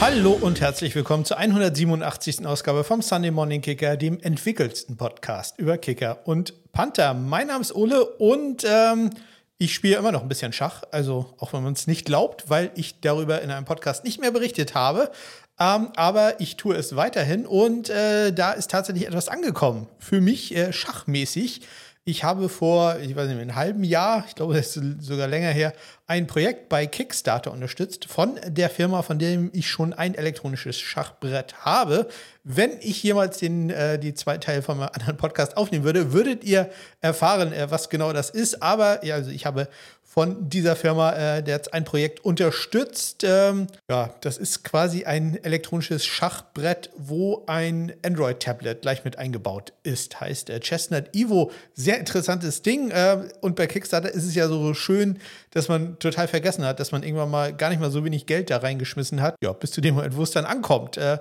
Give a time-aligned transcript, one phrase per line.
[0.00, 2.46] Hallo und herzlich willkommen zur 187.
[2.46, 7.12] Ausgabe vom Sunday Morning Kicker, dem entwickelsten Podcast über Kicker und Panther.
[7.12, 9.10] Mein Name ist Ole und ähm,
[9.58, 12.70] ich spiele immer noch ein bisschen Schach, also auch wenn man es nicht glaubt, weil
[12.76, 15.10] ich darüber in einem Podcast nicht mehr berichtet habe.
[15.58, 19.86] Ähm, aber ich tue es weiterhin und äh, da ist tatsächlich etwas angekommen.
[19.98, 21.60] Für mich äh, schachmäßig.
[22.04, 25.50] Ich habe vor, ich weiß nicht, einem halben Jahr, ich glaube, das ist sogar länger
[25.50, 25.74] her,
[26.06, 31.64] ein Projekt bei Kickstarter unterstützt von der Firma, von dem ich schon ein elektronisches Schachbrett
[31.64, 32.08] habe.
[32.42, 36.42] Wenn ich jemals den, äh, die zwei Teile von einem anderen Podcast aufnehmen würde, würdet
[36.42, 36.70] ihr
[37.02, 38.62] erfahren, äh, was genau das ist.
[38.62, 39.68] Aber ja, also ich habe
[40.12, 43.22] von dieser Firma, äh, der jetzt ein Projekt unterstützt.
[43.22, 50.20] Ähm, ja, das ist quasi ein elektronisches Schachbrett, wo ein Android-Tablet gleich mit eingebaut ist.
[50.20, 51.52] Heißt äh, Chestnut Evo.
[51.74, 52.90] Sehr interessantes Ding.
[52.90, 55.20] Äh, und bei Kickstarter ist es ja so schön,
[55.52, 58.50] dass man total vergessen hat, dass man irgendwann mal gar nicht mal so wenig Geld
[58.50, 59.36] da reingeschmissen hat.
[59.40, 60.96] Ja, bis zu dem Moment, wo es dann ankommt.
[60.96, 61.18] Äh,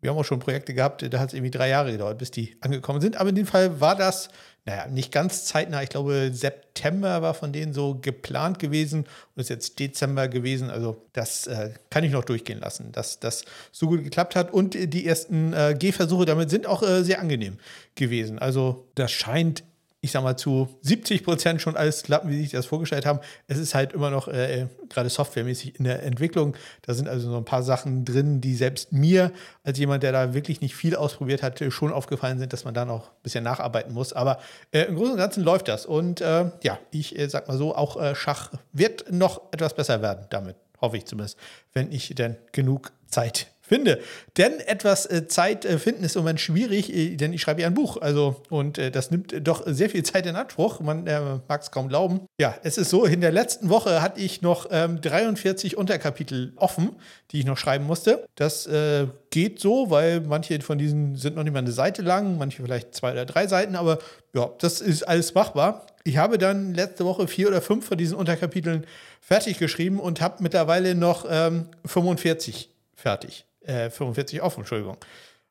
[0.00, 2.56] wir haben auch schon Projekte gehabt, da hat es irgendwie drei Jahre gedauert, bis die
[2.60, 3.16] angekommen sind.
[3.18, 4.30] Aber in dem Fall war das,
[4.64, 5.82] naja, nicht ganz zeitnah.
[5.82, 10.70] Ich glaube, September war von denen so geplant gewesen und ist jetzt Dezember gewesen.
[10.70, 14.52] Also das äh, kann ich noch durchgehen lassen, dass das so gut geklappt hat.
[14.52, 17.58] Und die ersten äh, Gehversuche damit sind auch äh, sehr angenehm
[17.96, 18.38] gewesen.
[18.38, 19.64] Also das scheint
[20.04, 23.20] ich sag mal, zu 70 Prozent schon alles klappen, wie sich das vorgestellt haben.
[23.46, 26.56] Es ist halt immer noch äh, gerade softwaremäßig in der Entwicklung.
[26.82, 29.30] Da sind also so ein paar Sachen drin, die selbst mir,
[29.62, 32.84] als jemand, der da wirklich nicht viel ausprobiert hat, schon aufgefallen sind, dass man da
[32.84, 34.12] noch ein bisschen nacharbeiten muss.
[34.12, 34.40] Aber
[34.72, 35.86] äh, im Großen und Ganzen läuft das.
[35.86, 40.02] Und äh, ja, ich äh, sag mal so, auch äh, Schach wird noch etwas besser
[40.02, 40.56] werden damit.
[40.80, 41.38] Hoffe ich zumindest,
[41.74, 44.00] wenn ich denn genug Zeit finde.
[44.36, 47.68] Denn etwas äh, Zeit äh, finden ist im Moment schwierig, äh, denn ich schreibe ja
[47.68, 47.96] ein Buch.
[48.00, 50.80] Also, und das nimmt doch sehr viel Zeit in Anspruch.
[50.80, 52.26] Man äh, mag es kaum glauben.
[52.38, 56.90] Ja, es ist so, in der letzten Woche hatte ich noch ähm, 43 Unterkapitel offen,
[57.30, 58.26] die ich noch schreiben musste.
[58.34, 62.36] Das äh, geht so, weil manche von diesen sind noch nicht mal eine Seite lang,
[62.36, 63.98] manche vielleicht zwei oder drei Seiten, aber
[64.34, 65.86] ja, das ist alles machbar.
[66.04, 68.86] Ich habe dann letzte Woche vier oder fünf von diesen Unterkapiteln
[69.20, 74.96] fertig geschrieben und habe mittlerweile noch ähm, 45 fertig äh, 45 offen, Entschuldigung.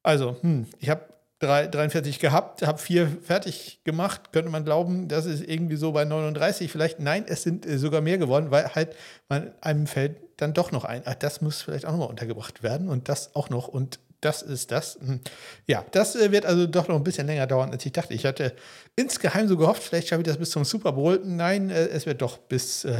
[0.04, 1.06] Also, hm, ich habe
[1.40, 6.72] 43 gehabt, habe vier fertig gemacht, könnte man glauben, das ist irgendwie so bei 39
[6.72, 7.00] vielleicht.
[7.00, 8.96] Nein, es sind äh, sogar mehr geworden, weil halt
[9.28, 12.90] man einem fällt dann doch noch ein, ach, das muss vielleicht auch nochmal untergebracht werden
[12.90, 15.00] und das auch noch und das ist das.
[15.04, 15.20] Hm.
[15.66, 18.14] Ja, das äh, wird also doch noch ein bisschen länger dauern, als ich dachte.
[18.14, 18.56] Ich hatte
[18.96, 21.20] insgeheim so gehofft, vielleicht schaffe ich das bis zum Super Bowl.
[21.26, 23.00] Nein, äh, es wird doch bis äh,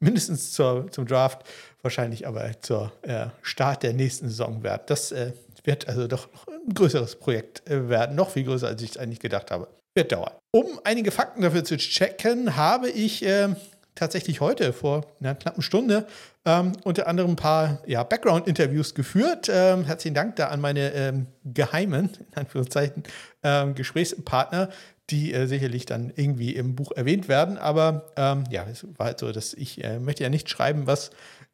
[0.00, 1.46] mindestens zur, zum Draft
[1.82, 4.82] wahrscheinlich aber zur äh, Start der nächsten Saison werden.
[4.86, 5.32] Das äh,
[5.64, 9.20] wird also doch ein größeres Projekt äh, werden, noch viel größer, als ich es eigentlich
[9.20, 9.68] gedacht habe.
[9.94, 10.32] Wird dauern.
[10.52, 13.56] Um einige Fakten dafür zu checken, habe ich ähm,
[13.94, 16.06] tatsächlich heute vor einer knappen Stunde
[16.44, 19.50] ähm, unter anderem ein paar ja, Background-Interviews geführt.
[19.52, 23.02] Ähm, herzlichen Dank da an meine ähm, geheimen, in Anführungszeichen,
[23.42, 24.70] ähm, Gesprächspartner,
[25.10, 27.58] die äh, sicherlich dann irgendwie im Buch erwähnt werden.
[27.58, 31.10] Aber ähm, ja, es war halt so, dass ich äh, möchte ja nicht schreiben, was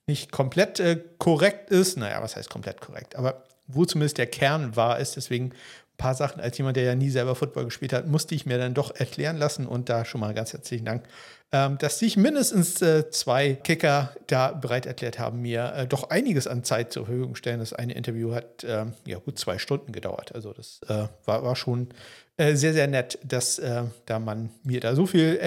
[0.08, 1.96] nicht komplett äh, korrekt ist.
[1.96, 3.16] Naja, was heißt komplett korrekt?
[3.16, 6.94] Aber wo zumindest der Kern war, ist deswegen ein paar Sachen, als jemand, der ja
[6.94, 10.20] nie selber Football gespielt hat, musste ich mir dann doch erklären lassen und da schon
[10.20, 11.04] mal ganz herzlichen Dank,
[11.52, 16.46] ähm, dass sich mindestens äh, zwei Kicker da bereit erklärt haben, mir äh, doch einiges
[16.46, 17.60] an Zeit zur Verfügung stellen.
[17.60, 20.34] Das eine Interview hat ähm, ja gut zwei Stunden gedauert.
[20.34, 21.88] Also das äh, war, war schon
[22.36, 25.38] äh, sehr, sehr nett, dass äh, da man mir da so viel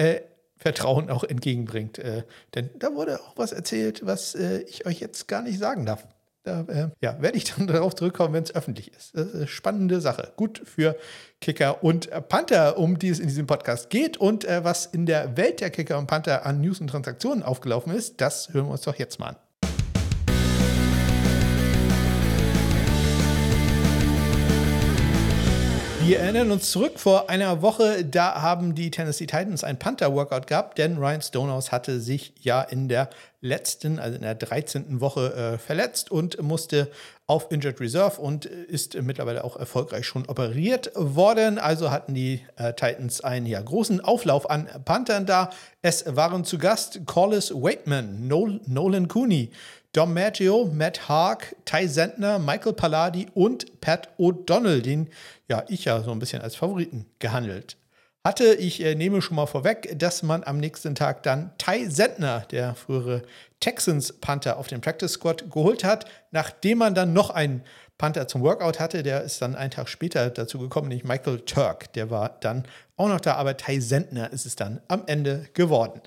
[0.62, 1.98] Vertrauen auch entgegenbringt.
[1.98, 2.22] Äh,
[2.54, 6.06] denn da wurde auch was erzählt, was äh, ich euch jetzt gar nicht sagen darf.
[6.44, 9.16] Da äh, ja, werde ich dann darauf zurückkommen, wenn es öffentlich ist.
[9.16, 10.32] Das ist eine spannende Sache.
[10.36, 10.96] Gut für
[11.40, 14.16] Kicker und Panther, um die es in diesem Podcast geht.
[14.16, 17.92] Und äh, was in der Welt der Kicker und Panther an News und Transaktionen aufgelaufen
[17.92, 19.36] ist, das hören wir uns doch jetzt mal an.
[26.04, 30.78] Wir erinnern uns zurück vor einer Woche, da haben die Tennessee Titans ein Panther-Workout gehabt,
[30.78, 33.08] denn Ryan Stonehouse hatte sich ja in der
[33.40, 35.00] letzten, also in der 13.
[35.00, 36.90] Woche äh, verletzt und musste
[37.28, 41.60] auf Injured Reserve und ist mittlerweile auch erfolgreich schon operiert worden.
[41.60, 45.50] Also hatten die äh, Titans einen ja, großen Auflauf an Panthern da.
[45.82, 49.52] Es waren zu Gast Collis Waitman, Nol Nolan Cooney,
[49.92, 55.10] Dom Maggio, Matt Haag, Ty Sentner, Michael Palladi und Pat O'Donnell, den
[55.48, 57.76] ja ich ja so ein bisschen als Favoriten gehandelt
[58.24, 58.54] hatte.
[58.54, 62.74] Ich äh, nehme schon mal vorweg, dass man am nächsten Tag dann Ty Sentner, der
[62.74, 63.20] frühere
[63.60, 67.62] Texans Panther, auf dem Practice Squad geholt hat, nachdem man dann noch einen
[67.98, 69.02] Panther zum Workout hatte.
[69.02, 71.92] Der ist dann einen Tag später dazu gekommen, nämlich Michael Turk.
[71.92, 72.64] Der war dann
[72.96, 76.00] auch noch da, aber Ty Sentner ist es dann am Ende geworden.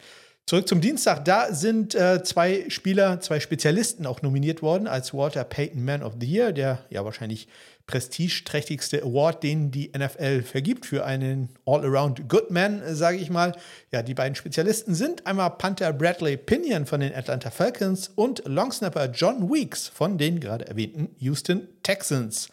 [0.48, 1.26] Zurück zum Dienstag.
[1.26, 6.14] Da sind äh, zwei Spieler, zwei Spezialisten auch nominiert worden als Walter Payton Man of
[6.20, 7.48] the Year, der ja wahrscheinlich
[7.88, 13.54] prestigeträchtigste Award, den die NFL vergibt für einen All-Around Good Man, sage ich mal.
[13.92, 19.06] Ja, die beiden Spezialisten sind einmal Panther Bradley Pinion von den Atlanta Falcons und Longsnapper
[19.08, 22.50] John Weeks von den gerade erwähnten Houston Texans.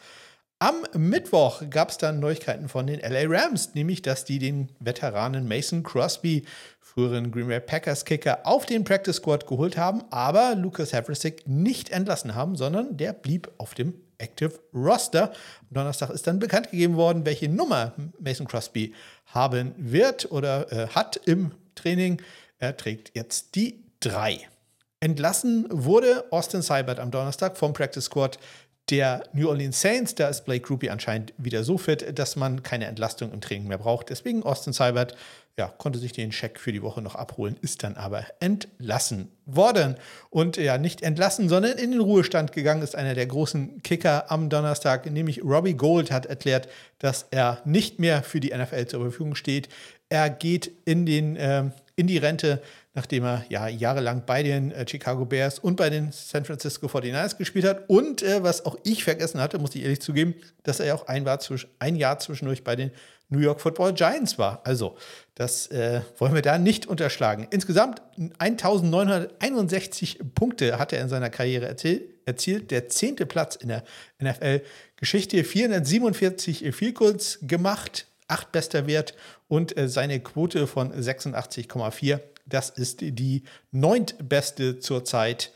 [0.63, 5.45] Am Mittwoch gab es dann Neuigkeiten von den LA Rams, nämlich dass die den Veteranen
[5.45, 6.45] Mason Crosby
[6.93, 11.89] früheren Green Bay Packers Kicker auf den Practice Squad geholt haben, aber Lucas Havrasik nicht
[11.89, 15.31] entlassen haben, sondern der blieb auf dem Active Roster.
[15.61, 18.93] Am Donnerstag ist dann bekannt gegeben worden, welche Nummer Mason Crosby
[19.25, 22.21] haben wird oder äh, hat im Training.
[22.59, 24.39] Er trägt jetzt die 3.
[24.99, 28.37] Entlassen wurde Austin Seibert am Donnerstag vom Practice Squad
[28.89, 30.15] der New Orleans Saints.
[30.15, 33.77] Da ist Blake Groupie anscheinend wieder so fit, dass man keine Entlastung im Training mehr
[33.77, 34.09] braucht.
[34.09, 35.15] Deswegen Austin Seibert
[35.57, 39.97] ja, konnte sich den Scheck für die Woche noch abholen, ist dann aber entlassen worden.
[40.31, 44.49] Und ja, nicht entlassen, sondern in den Ruhestand gegangen ist einer der großen Kicker am
[44.49, 49.35] Donnerstag, nämlich Robbie Gold hat erklärt, dass er nicht mehr für die NFL zur Verfügung
[49.35, 49.69] steht.
[50.09, 51.65] Er geht in, den, äh,
[51.95, 52.59] in die Rente,
[52.95, 57.37] nachdem er ja jahrelang bei den äh, Chicago Bears und bei den San Francisco 49ers
[57.37, 57.89] gespielt hat.
[57.89, 60.33] Und äh, was auch ich vergessen hatte, muss ich ehrlich zugeben,
[60.63, 61.27] dass er ja auch ein,
[61.77, 62.91] ein Jahr zwischendurch bei den
[63.33, 64.61] New York Football Giants war.
[64.63, 64.95] Also,
[65.35, 67.47] das äh, wollen wir da nicht unterschlagen.
[67.49, 68.01] Insgesamt
[68.37, 71.65] 1961 Punkte hat er in seiner Karriere
[72.25, 73.83] erzielt, der zehnte Platz in der
[74.21, 79.15] NFL-Geschichte, 447 Field Goals gemacht, acht bester Wert
[79.47, 82.19] und äh, seine Quote von 86,4.
[82.45, 85.51] Das ist die neuntbeste zurzeit,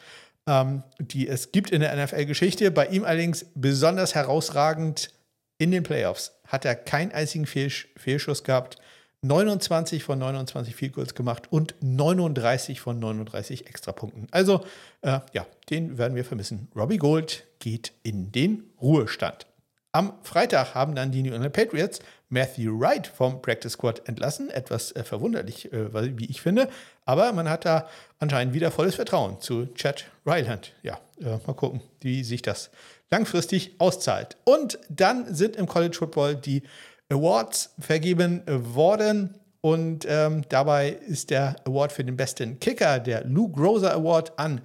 [0.48, 2.72] ähm, die es gibt in der NFL-Geschichte.
[2.72, 5.12] Bei ihm allerdings besonders herausragend
[5.58, 8.78] in den Playoffs hat er keinen einzigen Fehlsch Fehlschuss gehabt,
[9.22, 14.28] 29 von 29 Field Goals gemacht und 39 von 39 Extrapunkten.
[14.32, 14.64] Also,
[15.02, 16.70] äh, ja, den werden wir vermissen.
[16.76, 19.48] Robbie Gold geht in den Ruhestand.
[19.92, 22.00] Am Freitag haben dann die New England Patriots
[22.30, 24.52] Matthew Wright vom Practice Squad entlassen.
[24.52, 26.70] Etwas äh, verwunderlich, äh, wie ich finde.
[27.06, 27.90] Aber man hat da
[28.20, 30.74] anscheinend wieder volles Vertrauen zu Chad Ryland.
[30.84, 32.70] Ja, äh, mal gucken, wie sich das
[33.12, 34.38] langfristig auszahlt.
[34.44, 36.64] Und dann sind im College Football die
[37.10, 39.36] Awards vergeben worden.
[39.62, 44.62] Und ähm, dabei ist der Award für den besten Kicker, der Luke Rosa Award, an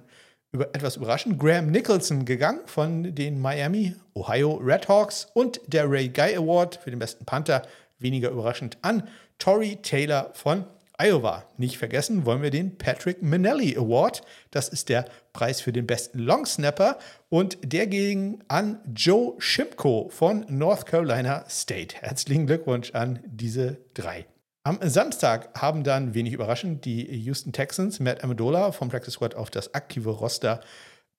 [0.51, 5.27] über, etwas überraschend Graham Nicholson gegangen von den Miami, Ohio Redhawks.
[5.33, 7.63] Und der Ray Guy Award für den besten Panther,
[7.99, 9.07] weniger überraschend, an
[9.39, 10.65] Tory Taylor von
[11.03, 11.43] Iowa.
[11.57, 14.21] Nicht vergessen wollen wir den Patrick Manelli Award.
[14.51, 15.03] Das ist der
[15.33, 16.97] Preis für den besten Longsnapper
[17.27, 21.97] und der ging an Joe Shimko von North Carolina State.
[21.97, 24.25] Herzlichen Glückwunsch an diese drei.
[24.63, 29.49] Am Samstag haben dann, wenig überraschend, die Houston Texans Matt Amendola vom Practice Squad auf
[29.49, 30.61] das aktive Roster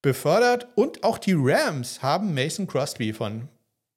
[0.00, 3.50] befördert und auch die Rams haben Mason Crosby von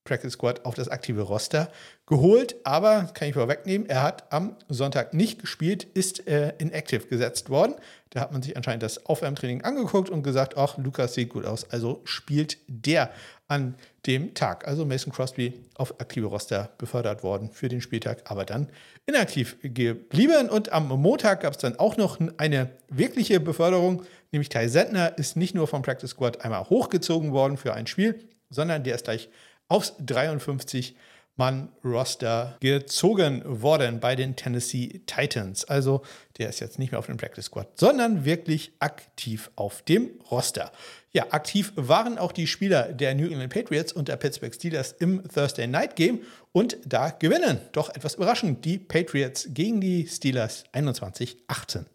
[0.07, 1.69] Practice Squad auf das aktive Roster
[2.05, 7.49] geholt, aber kann ich vorwegnehmen, er hat am Sonntag nicht gespielt, ist äh, inactive gesetzt
[7.49, 7.75] worden.
[8.11, 11.69] Da hat man sich anscheinend das Aufwärmtraining angeguckt und gesagt, ach, Lukas sieht gut aus,
[11.69, 13.11] also spielt der
[13.47, 13.75] an
[14.05, 14.67] dem Tag.
[14.67, 18.69] Also Mason Crosby auf aktive Roster befördert worden für den Spieltag, aber dann
[19.05, 20.49] inaktiv geblieben.
[20.49, 25.35] Und am Montag gab es dann auch noch eine wirkliche Beförderung, nämlich Kai Sentner ist
[25.35, 29.29] nicht nur vom Practice Squad einmal hochgezogen worden für ein Spiel, sondern der ist gleich
[29.67, 30.95] aufs 53
[31.37, 35.65] Mann-Roster gezogen worden bei den Tennessee Titans.
[35.65, 36.03] Also
[36.37, 40.71] der ist jetzt nicht mehr auf dem Practice Squad, sondern wirklich aktiv auf dem Roster.
[41.11, 45.27] Ja, aktiv waren auch die Spieler der New England Patriots und der Pittsburgh Steelers im
[45.29, 46.21] Thursday Night Game
[46.51, 47.59] und da gewinnen.
[47.71, 51.85] Doch etwas überraschend die Patriots gegen die Steelers 21-18.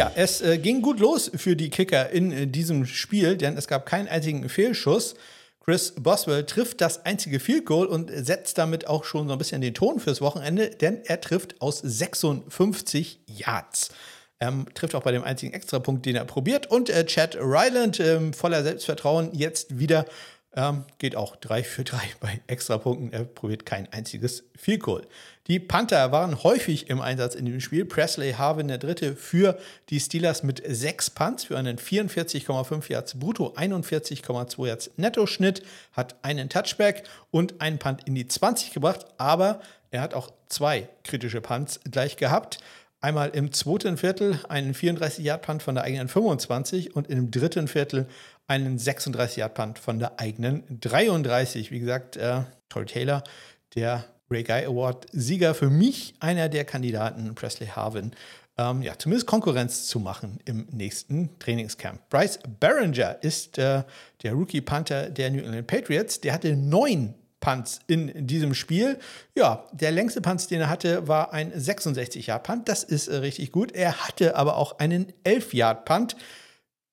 [0.00, 3.66] Ja, es äh, ging gut los für die Kicker in äh, diesem Spiel, denn es
[3.68, 5.14] gab keinen einzigen Fehlschuss.
[5.62, 9.60] Chris Boswell trifft das einzige Field Goal und setzt damit auch schon so ein bisschen
[9.60, 13.90] den Ton fürs Wochenende, denn er trifft aus 56 Yards.
[14.40, 16.70] Ähm, trifft auch bei dem einzigen Extrapunkt, den er probiert.
[16.70, 20.06] Und äh, Chad Ryland ähm, voller Selbstvertrauen jetzt wieder
[20.56, 23.12] ähm, geht auch 3 für 3 bei Extrapunkten.
[23.12, 25.06] Er probiert kein einziges Field Goal.
[25.50, 27.84] Die Panther waren häufig im Einsatz in dem Spiel.
[27.84, 33.48] Presley Harvin, der Dritte, für die Steelers mit sechs Punts für einen 44,5 Yards brutto,
[33.56, 37.02] 41,2 Yards Netto-Schnitt, hat einen Touchback
[37.32, 42.16] und einen Punt in die 20 gebracht, aber er hat auch zwei kritische Punts gleich
[42.16, 42.60] gehabt.
[43.00, 48.06] Einmal im zweiten Viertel einen 34-Yard-Punt von der eigenen 25 und im dritten Viertel
[48.46, 51.72] einen 36-Yard-Punt von der eigenen 33.
[51.72, 53.24] Wie gesagt, äh, Tory Taylor,
[53.74, 58.12] der Ray Guy Award-Sieger, für mich einer der Kandidaten, Presley Harvin,
[58.56, 62.08] ähm, ja, zumindest Konkurrenz zu machen im nächsten Trainingscamp.
[62.10, 63.82] Bryce Barringer ist äh,
[64.22, 66.20] der Rookie-Punter der New England Patriots.
[66.20, 68.98] Der hatte neun Punts in diesem Spiel.
[69.34, 72.68] Ja, der längste Punt, den er hatte, war ein 66-Yard-Punt.
[72.68, 73.72] Das ist äh, richtig gut.
[73.72, 76.16] Er hatte aber auch einen 11-Yard-Punt.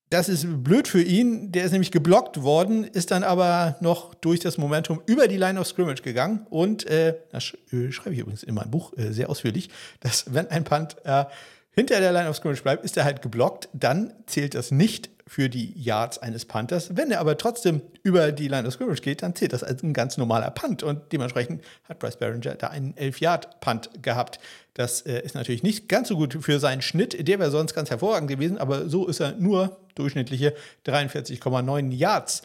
[0.10, 1.52] Das ist blöd für ihn.
[1.52, 5.60] Der ist nämlich geblockt worden, ist dann aber noch durch das Momentum über die Line
[5.60, 6.48] of Scrimmage gegangen.
[6.50, 10.34] Und äh, das sch äh, schreibe ich übrigens in meinem Buch äh, sehr ausführlich, dass
[10.34, 11.26] wenn ein Punt äh,
[11.72, 13.68] hinter der Line of Scrimmage bleibt, ist er halt geblockt.
[13.74, 16.96] Dann zählt das nicht für die Yards eines Panthers.
[16.96, 19.94] Wenn er aber trotzdem über die Line of Scrimmage geht, dann zählt das als ein
[19.94, 20.84] ganz normaler Punt.
[20.84, 24.40] Und dementsprechend hat Bryce Barringer da einen 11-Yard-Punt gehabt.
[24.74, 27.28] Das äh, ist natürlich nicht ganz so gut für seinen Schnitt.
[27.28, 30.54] Der wäre sonst ganz hervorragend gewesen, aber so ist er nur durchschnittliche
[30.86, 32.44] 43,9 Yards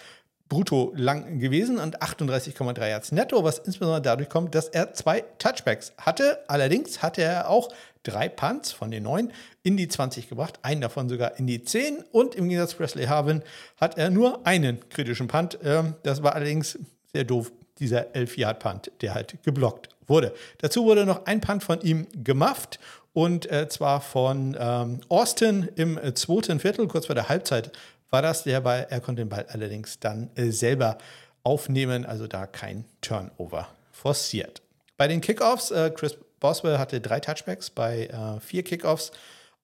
[0.52, 5.94] brutto lang gewesen und 38,3 Yards netto, was insbesondere dadurch kommt, dass er zwei Touchbacks
[5.96, 6.40] hatte.
[6.46, 7.70] Allerdings hatte er auch
[8.02, 9.32] drei Punts von den neun
[9.62, 13.06] in die 20 gebracht, einen davon sogar in die 10 und im Gegensatz zu Presley
[13.06, 13.42] Harvin
[13.78, 15.58] hat er nur einen kritischen Punt.
[15.64, 16.78] Ähm, das war allerdings
[17.14, 20.34] sehr doof, dieser 11-Yard-Punt, der halt geblockt wurde.
[20.58, 22.78] Dazu wurde noch ein Punt von ihm gemufft
[23.14, 27.70] und äh, zwar von ähm, Austin im äh, zweiten Viertel, kurz vor der Halbzeit
[28.12, 28.86] war das der Ball.
[28.90, 30.98] Er konnte den Ball allerdings dann äh, selber
[31.42, 34.62] aufnehmen, also da kein Turnover forciert.
[34.96, 39.10] Bei den Kickoffs, äh, Chris Boswell hatte drei Touchbacks bei äh, vier Kickoffs,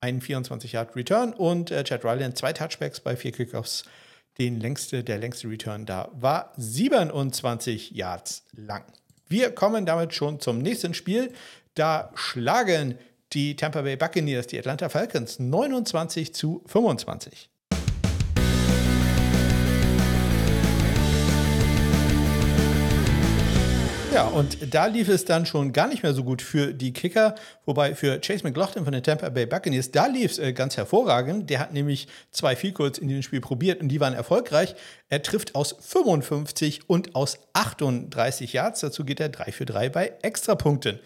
[0.00, 3.84] einen 24-Yard-Return und Chad Ryland zwei Touchbacks bei vier Kickoffs.
[4.38, 8.84] Den längste, der längste Return da war 27 Yards lang.
[9.26, 11.32] Wir kommen damit schon zum nächsten Spiel.
[11.74, 12.96] Da schlagen
[13.32, 17.50] die Tampa Bay Buccaneers die Atlanta Falcons 29 zu 25.
[24.12, 27.34] Ja, und da lief es dann schon gar nicht mehr so gut für die Kicker,
[27.66, 31.50] wobei für Chase McLaughlin von den Tampa Bay Buccaneers, da lief es äh, ganz hervorragend.
[31.50, 34.74] Der hat nämlich zwei Vielkurz in diesem Spiel probiert und die waren erfolgreich.
[35.10, 38.80] Er trifft aus 55 und aus 38 Yards.
[38.80, 41.00] Dazu geht er 3 für 3 bei Extrapunkten.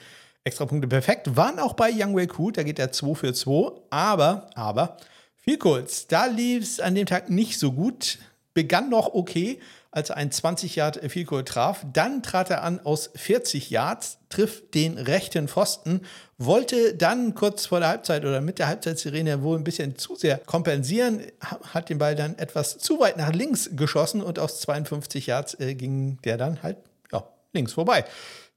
[0.44, 3.80] Extrapunkte perfekt waren auch bei Young Wei Ku, da geht er 2 für 2.
[3.90, 4.96] Aber, aber,
[5.36, 8.18] Vielkurz, da lief es an dem Tag nicht so gut.
[8.54, 9.58] Begann noch okay,
[9.92, 11.84] als er ein 20 Yard Field Goal traf.
[11.92, 16.00] Dann trat er an aus 40 Yards, trifft den rechten Pfosten,
[16.38, 20.38] wollte dann kurz vor der Halbzeit oder mit der Halbzeitsirene wohl ein bisschen zu sehr
[20.38, 25.60] kompensieren, hat den Ball dann etwas zu weit nach links geschossen und aus 52 Yards
[25.60, 26.78] äh, ging der dann halt
[27.12, 28.04] ja, links vorbei.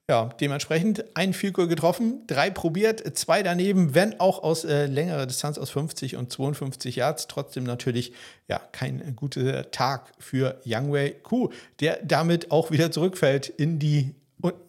[0.08, 5.58] Ja, dementsprechend ein Field getroffen, drei probiert, zwei daneben, wenn auch aus äh, längerer Distanz
[5.58, 7.26] aus 50 und 52 Yards.
[7.26, 8.12] Trotzdem natürlich
[8.46, 14.14] ja kein guter Tag für Young Wei Ku, der damit auch wieder zurückfällt in die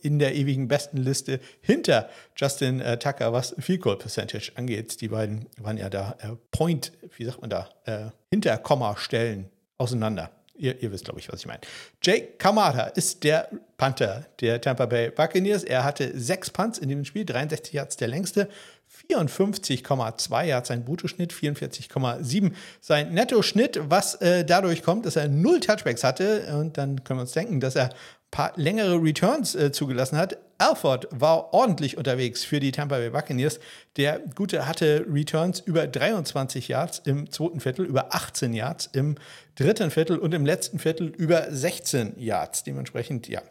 [0.01, 5.01] in der ewigen Bestenliste hinter Justin äh, Tucker, was Field Goal Percentage angeht.
[5.01, 10.31] Die beiden waren ja da äh, Point, wie sagt man da, äh, hinter Komma-Stellen auseinander.
[10.57, 11.61] Ihr, ihr wisst, glaube ich, was ich meine.
[12.01, 15.63] Jake Kamada ist der Panther der Tampa Bay Buccaneers.
[15.63, 18.49] Er hatte sechs Punts in dem Spiel, 63 Yards der längste,
[19.09, 26.03] 54,2 Yards sein Bruttoschnitt, 44,7 sein Nettoschnitt, was äh, dadurch kommt, dass er null Touchbacks
[26.03, 26.57] hatte.
[26.57, 27.89] Und dann können wir uns denken, dass er
[28.31, 30.37] paar längere Returns äh, zugelassen hat.
[30.57, 33.59] Alford war ordentlich unterwegs für die Tampa Bay Buccaneers.
[33.95, 39.15] Der Gute hatte Returns über 23 Yards im zweiten Viertel, über 18 Yards im
[39.55, 42.63] dritten Viertel und im letzten Viertel über 16 Yards.
[42.63, 43.41] Dementsprechend, ja,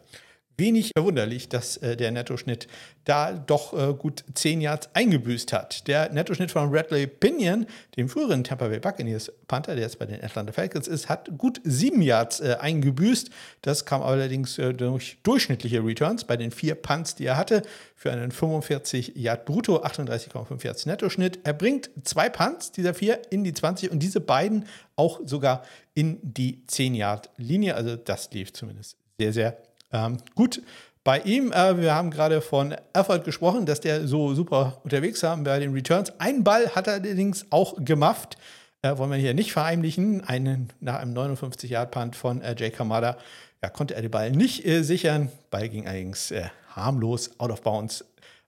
[0.57, 2.67] wenig verwunderlich, dass äh, der Nettoschnitt
[3.05, 5.87] da doch äh, gut 10 Yards eingebüßt hat.
[5.87, 10.21] Der Nettoschnitt von Bradley Pinion, dem früheren Tampa Bay Buccaneers Panther, der jetzt bei den
[10.23, 13.29] Atlanta Falcons ist, hat gut 7 Yards äh, eingebüßt.
[13.61, 17.61] Das kam allerdings äh, durch durchschnittliche Returns bei den vier Punts, die er hatte,
[17.95, 21.39] für einen 45 Yard brutto, 38,5 Yards Nettoschnitt.
[21.43, 26.17] Er bringt zwei Punts dieser vier in die 20 und diese beiden auch sogar in
[26.21, 27.75] die 10 Yard Linie.
[27.75, 29.57] Also das lief zumindest sehr, sehr
[29.91, 30.61] ähm, gut,
[31.07, 35.37] bei ihm, äh, wir haben gerade von Erfolg gesprochen, dass der so super unterwegs war
[35.37, 36.11] bei den Returns.
[36.19, 38.37] Ein Ball hat er allerdings auch gemufft.
[38.81, 40.21] Äh, wollen wir hier nicht verheimlichen.
[40.25, 43.17] Einen, nach einem 59-Yard-Punt von äh, Jay Kamada
[43.63, 45.31] ja, konnte er den Ball nicht äh, sichern.
[45.49, 48.03] Ball ging allerdings äh, harmlos out of bounds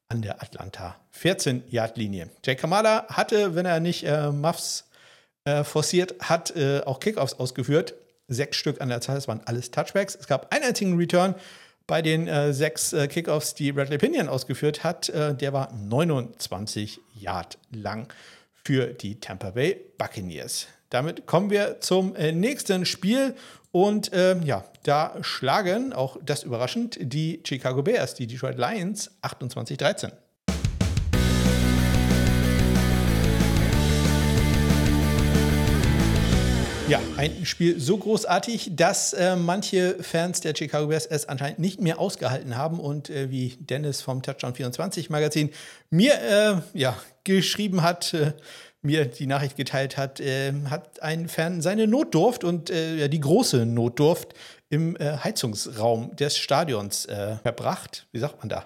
[0.09, 2.29] an der Atlanta 14-Yard-Linie.
[2.43, 4.85] Jay Kamada hatte, wenn er nicht äh, Muffs
[5.63, 6.53] forciert hat,
[6.85, 7.95] auch Kickoffs ausgeführt
[8.29, 9.15] sechs Stück an der Zahl.
[9.15, 10.15] Das waren alles Touchbacks.
[10.15, 11.35] Es gab einen einzigen Return
[11.87, 15.09] bei den äh, sechs äh, Kickoffs, die Bradley Pinion ausgeführt hat.
[15.09, 18.13] Äh, der war 29 Yard lang
[18.63, 20.67] für die Tampa Bay Buccaneers.
[20.91, 23.35] damit kommen wir zum äh, nächsten Spiel.
[23.71, 30.11] Und ähm, ja, da schlagen, auch das überraschend, die Chicago Bears, die Detroit Lions 28-13.
[36.89, 41.79] Ja, ein Spiel so großartig, dass äh, manche Fans der Chicago Bears es anscheinend nicht
[41.79, 45.51] mehr ausgehalten haben und äh, wie Dennis vom Touchdown 24 Magazin
[45.91, 48.33] mir äh, ja, geschrieben hat, äh,
[48.81, 53.67] mir die Nachricht geteilt hat, äh, hat ein Fan seine Notdurft und äh, die große
[53.67, 54.33] Notdurft
[54.71, 57.07] im Heizungsraum des Stadions
[57.43, 58.07] verbracht.
[58.11, 58.65] Wie sagt man da?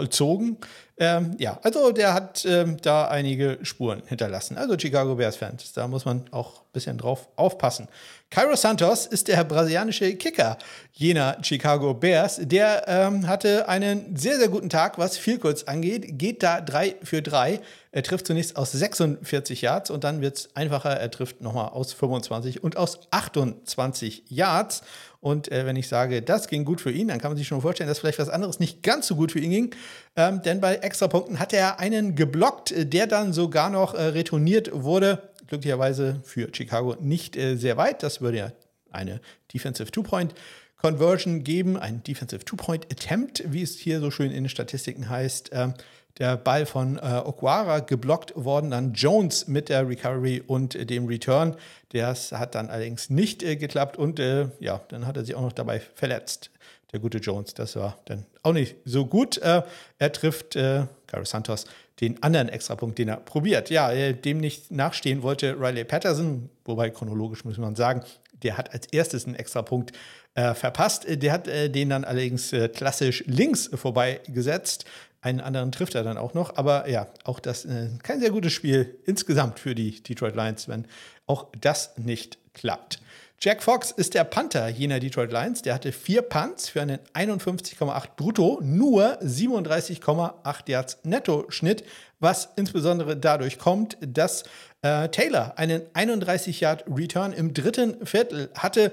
[0.00, 0.56] Vollzogen.
[0.96, 4.58] Ähm, ja, also der hat ähm, da einige Spuren hinterlassen.
[4.58, 7.88] Also Chicago Bears-Fans, da muss man auch ein bisschen drauf aufpassen.
[8.28, 10.58] Cairo Santos ist der brasilianische Kicker
[10.92, 12.38] jener Chicago Bears.
[12.42, 16.18] Der ähm, hatte einen sehr, sehr guten Tag, was viel kurz angeht.
[16.18, 17.60] Geht da 3 für 3.
[17.92, 20.90] Er trifft zunächst aus 46 Yards und dann wird es einfacher.
[20.90, 24.82] Er trifft nochmal aus 25 und aus 28 Yards.
[25.20, 27.60] Und äh, wenn ich sage, das ging gut für ihn, dann kann man sich schon
[27.60, 29.74] vorstellen, dass vielleicht was anderes nicht ganz so gut für ihn ging.
[30.16, 35.30] Ähm, denn bei Extrapunkten hat er einen geblockt, der dann sogar noch äh, retourniert wurde.
[35.46, 38.02] Glücklicherweise für Chicago nicht äh, sehr weit.
[38.02, 38.52] Das würde ja
[38.90, 39.20] eine
[39.52, 40.34] Defensive Two-Point
[40.80, 45.50] Conversion geben, ein Defensive Two-Point Attempt, wie es hier so schön in den Statistiken heißt.
[45.52, 45.74] Ähm,
[46.18, 51.06] der Ball von äh, Okwara geblockt worden, dann Jones mit der Recovery und äh, dem
[51.06, 51.56] Return.
[51.92, 55.42] Das hat dann allerdings nicht äh, geklappt und äh, ja, dann hat er sich auch
[55.42, 56.50] noch dabei verletzt.
[56.92, 59.38] Der gute Jones, das war dann auch nicht so gut.
[59.38, 59.62] Äh,
[59.98, 61.66] er trifft äh, Carlos Santos
[62.00, 63.70] den anderen Extrapunkt, den er probiert.
[63.70, 68.02] Ja, äh, dem nicht nachstehen wollte Riley Patterson, wobei chronologisch muss man sagen,
[68.42, 69.92] der hat als erstes einen Extrapunkt
[70.34, 71.04] äh, verpasst.
[71.08, 74.84] Der hat äh, den dann allerdings äh, klassisch links vorbeigesetzt.
[75.22, 76.56] Einen anderen trifft er dann auch noch.
[76.56, 80.86] Aber ja, auch das äh, kein sehr gutes Spiel insgesamt für die Detroit Lions, wenn
[81.26, 83.00] auch das nicht klappt.
[83.42, 85.62] Jack Fox ist der Panther jener Detroit Lions.
[85.62, 91.82] Der hatte vier Punts für einen 51,8 brutto, nur 37,8 Yards Netto-Schnitt,
[92.18, 94.42] was insbesondere dadurch kommt, dass
[94.82, 98.92] äh, Taylor einen 31 Yard Return im dritten Viertel hatte.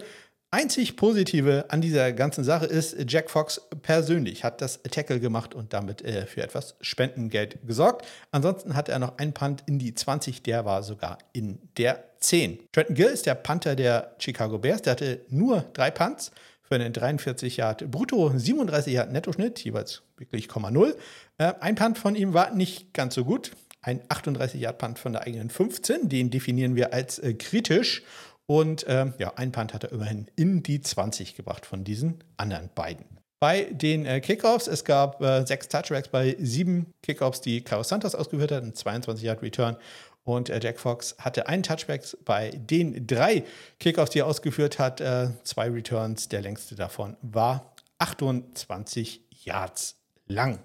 [0.50, 5.74] Einzig Positive an dieser ganzen Sache ist, Jack Fox persönlich hat das Tackle gemacht und
[5.74, 8.08] damit äh, für etwas Spendengeld gesorgt.
[8.32, 12.60] Ansonsten hatte er noch einen Punt in die 20, der war sogar in der 10.
[12.72, 16.32] Trenton Gill ist der Panther der Chicago Bears, der hatte nur drei Punts
[16.62, 20.96] für einen 43 Yard brutto, 37 Yard Nettoschnitt, jeweils wirklich 0,0.
[21.40, 23.52] Äh, ein Punt von ihm war nicht ganz so gut.
[23.82, 28.04] Ein 38 Yard Punt von der eigenen 15, den definieren wir als äh, kritisch.
[28.48, 32.70] Und ähm, ja, ein Punt hat er immerhin in die 20 gebracht von diesen anderen
[32.74, 33.06] beiden.
[33.40, 38.16] Bei den äh, Kickoffs, es gab äh, sechs Touchbacks bei sieben Kickoffs, die Carlos Santos
[38.16, 39.78] ausgeführt hat, ein 22 Yard Return.
[40.24, 43.44] Und äh, Jack Fox hatte einen Touchback bei den drei
[43.80, 46.30] Kickoffs, die er ausgeführt hat, äh, zwei Returns.
[46.30, 50.60] Der längste davon war 28 Yards lang.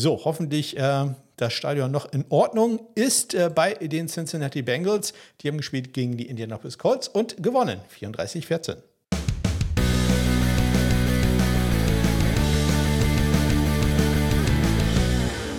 [0.00, 5.12] So, hoffentlich äh, das Stadion noch in Ordnung ist äh, bei den Cincinnati Bengals.
[5.40, 8.76] Die haben gespielt gegen die Indianapolis Colts und gewonnen, 34-14.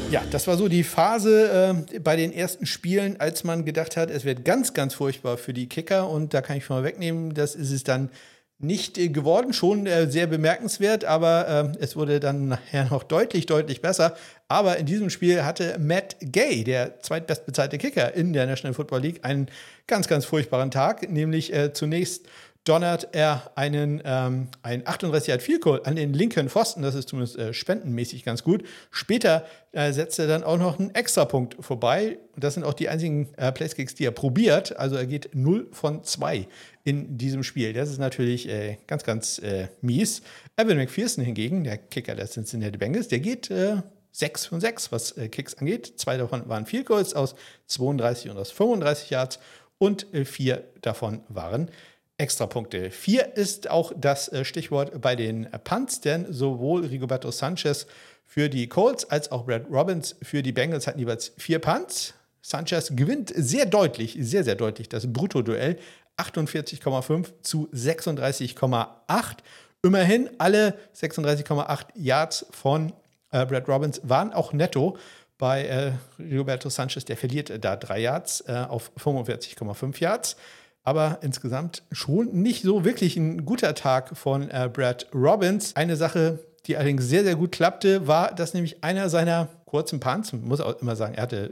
[0.09, 4.09] Ja, das war so die Phase äh, bei den ersten Spielen, als man gedacht hat,
[4.09, 6.09] es wird ganz, ganz furchtbar für die Kicker.
[6.09, 8.09] Und da kann ich schon mal wegnehmen, das ist es dann
[8.59, 13.45] nicht äh, geworden, schon äh, sehr bemerkenswert, aber äh, es wurde dann nachher noch deutlich,
[13.45, 14.15] deutlich besser.
[14.47, 19.23] Aber in diesem Spiel hatte Matt Gay, der zweitbestbezahlte Kicker in der National Football League,
[19.23, 19.47] einen
[19.87, 22.25] ganz, ganz furchtbaren Tag, nämlich zunächst
[22.69, 26.81] donnert er einen, ähm, ein 38 Yard Field Goal an den linken Pfosten.
[26.81, 28.63] Das ist zumindest äh, spendenmäßig ganz gut.
[28.91, 32.19] Später äh, setzt er dann auch noch einen Extrapunkt vorbei.
[32.35, 34.77] Das sind auch die einzigen äh, Placekicks, die er probiert.
[34.77, 36.47] Also er geht 0 von 2
[36.89, 37.71] in diesem Spiel.
[37.73, 40.23] Das ist natürlich äh, ganz, ganz äh, mies.
[40.57, 43.51] Evan McPherson hingegen, der Kicker der Cincinnati Bengals, der geht
[44.11, 45.93] 6 äh, von 6, was äh, Kicks angeht.
[45.97, 47.35] Zwei davon waren Field Goals aus
[47.67, 49.39] 32 und aus 35 Yards
[49.77, 51.69] und vier davon waren
[52.17, 52.89] Extrapunkte.
[52.89, 57.85] Vier ist auch das äh, Stichwort bei den Punts, denn sowohl Rigoberto Sanchez
[58.25, 62.15] für die Colts als auch Brad Robbins für die Bengals hatten jeweils vier Punts.
[62.41, 65.77] Sanchez gewinnt sehr deutlich, sehr, sehr deutlich das Bruttoduell.
[66.19, 69.37] 48,5 zu 36,8.
[69.81, 72.93] Immerhin alle 36,8 Yards von
[73.31, 74.97] äh, Brad Robbins waren auch netto.
[75.37, 80.35] Bei äh, Roberto Sanchez, der verliert da drei Yards äh, auf 45,5 Yards
[80.89, 85.75] aber insgesamt schon nicht so wirklich ein guter Tag von äh, Brad Robbins.
[85.75, 90.33] Eine Sache, die allerdings sehr, sehr gut klappte, war, dass nämlich einer seiner kurzen Punts,
[90.33, 91.51] muss auch immer sagen, er hatte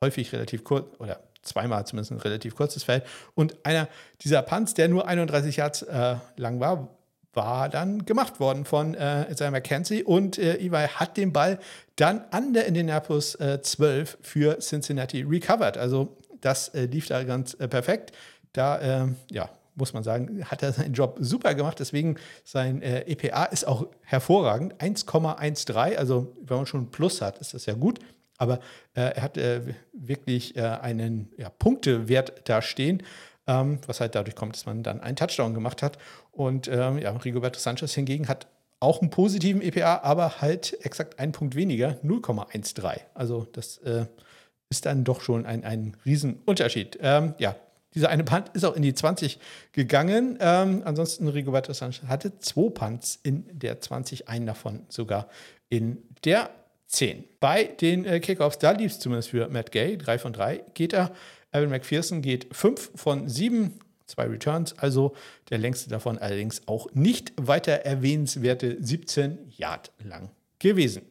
[0.00, 3.04] häufig relativ kurz oder zweimal zumindest ein relativ kurzes Feld.
[3.34, 3.88] Und einer
[4.22, 6.88] dieser Punts, der nur 31 Yards äh, lang war,
[7.32, 11.58] war dann gemacht worden von äh, Isaiah McKenzie und äh, Eli hat den Ball
[11.96, 15.78] dann an der Indianapolis äh, 12 für Cincinnati recovered.
[15.78, 18.12] Also das äh, lief da ganz äh, perfekt.
[18.52, 21.78] Da, ähm, ja, muss man sagen, hat er seinen Job super gemacht.
[21.78, 24.74] Deswegen sein äh, EPA ist auch hervorragend.
[24.76, 25.96] 1,13.
[25.96, 28.00] Also wenn man schon ein Plus hat, ist das ja gut.
[28.40, 28.58] Aber
[28.94, 29.38] er hat
[29.92, 33.02] wirklich einen ja, Punktewert da stehen
[33.50, 35.98] ähm, was halt dadurch kommt, dass man dann einen Touchdown gemacht hat.
[36.32, 38.46] Und ähm, ja, Rigoberto Sanchez hingegen hat
[38.78, 43.00] auch einen positiven EPA, aber halt exakt einen Punkt weniger, 0,13.
[43.14, 44.06] Also das äh,
[44.70, 46.98] ist dann doch schon ein, ein Riesenunterschied.
[47.02, 47.56] Ähm, ja,
[47.94, 49.38] dieser eine Punt ist auch in die 20
[49.72, 50.38] gegangen.
[50.40, 55.28] Ähm, ansonsten Rigoberto Sanchez hatte zwei Punts in der 20, einen davon sogar
[55.68, 56.50] in der
[56.90, 57.24] 10.
[57.38, 60.92] Bei den äh, Kickoffs, da lief es zumindest für Matt Gay, 3 von 3, geht
[60.92, 61.12] er
[61.52, 65.14] Evan McPherson geht 5 von 7, zwei Returns, also
[65.50, 71.02] der längste davon allerdings auch nicht weiter erwähnenswerte 17 Yard lang gewesen.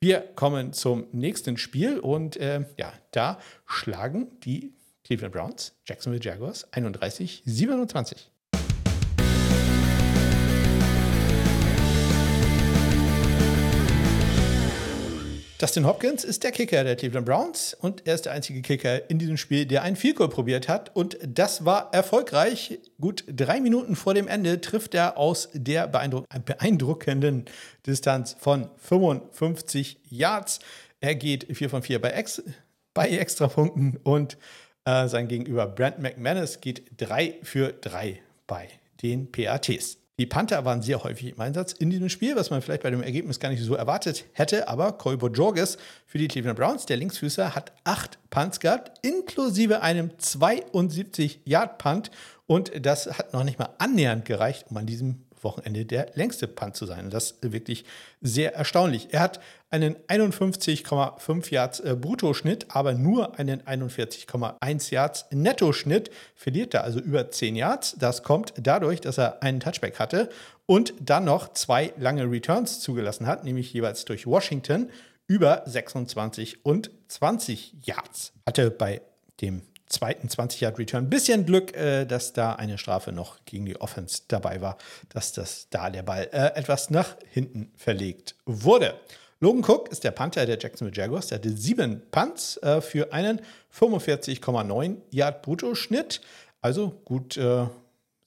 [0.00, 6.70] Wir kommen zum nächsten Spiel und äh, ja, da schlagen die Cleveland Browns Jacksonville Jaguars
[6.72, 7.42] 31,
[15.64, 19.18] Dustin Hopkins ist der Kicker der Cleveland Browns und er ist der einzige Kicker in
[19.18, 20.94] diesem Spiel, der einen Goal probiert hat.
[20.94, 22.80] Und das war erfolgreich.
[23.00, 27.46] Gut drei Minuten vor dem Ende trifft er aus der beeindruck beeindruckenden
[27.86, 30.60] Distanz von 55 Yards.
[31.00, 32.42] Er geht 4 von 4 bei, Ex
[32.92, 34.36] bei Extrapunkten und
[34.84, 38.68] äh, sein Gegenüber Brent McManus geht 3 für 3 bei
[39.02, 39.96] den PATs.
[40.16, 43.02] Die Panther waren sehr häufig im Einsatz in diesem Spiel, was man vielleicht bei dem
[43.02, 44.68] Ergebnis gar nicht so erwartet hätte.
[44.68, 50.10] Aber Colbo Jorges für die Cleveland Browns, der Linksfüßer, hat acht Punts gehabt, inklusive einem
[50.10, 52.12] 72-Yard-Punt.
[52.46, 56.74] Und das hat noch nicht mal annähernd gereicht, um an diesem Wochenende der längste Punt
[56.74, 57.10] zu sein.
[57.10, 57.84] Das ist wirklich
[58.20, 59.08] sehr erstaunlich.
[59.12, 66.10] Er hat einen 51,5 Yards äh, Bruttoschnitt, aber nur einen 41,1 Yards Nettoschnitt.
[66.34, 67.96] Verliert er also über 10 Yards.
[67.98, 70.30] Das kommt dadurch, dass er einen Touchback hatte
[70.66, 74.90] und dann noch zwei lange Returns zugelassen hat, nämlich jeweils durch Washington
[75.26, 78.32] über 26 und 20 Yards.
[78.46, 79.02] Hatte bei
[79.40, 81.10] dem zweiten 20-Yard-Return.
[81.10, 85.68] Bisschen Glück, äh, dass da eine Strafe noch gegen die Offense dabei war, dass das
[85.70, 88.94] da der Ball äh, etwas nach hinten verlegt wurde.
[89.40, 91.26] Logan Cook ist der Panther der Jacksonville Jaguars.
[91.26, 93.40] Der hatte sieben Punts äh, für einen
[93.78, 96.22] 45,9 Yard Bruttoschnitt.
[96.62, 97.66] Also gut äh,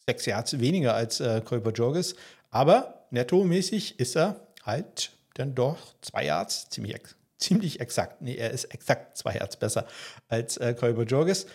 [0.05, 2.15] sechs Yards weniger als äh, Kuiper Jorges.
[2.51, 8.21] Aber nettomäßig ist er halt dann doch zwei Yards, ziemlich ex ziemlich exakt.
[8.21, 9.87] Nee, er ist exakt zwei Hertz besser
[10.27, 11.47] als äh, Kolber Jorges.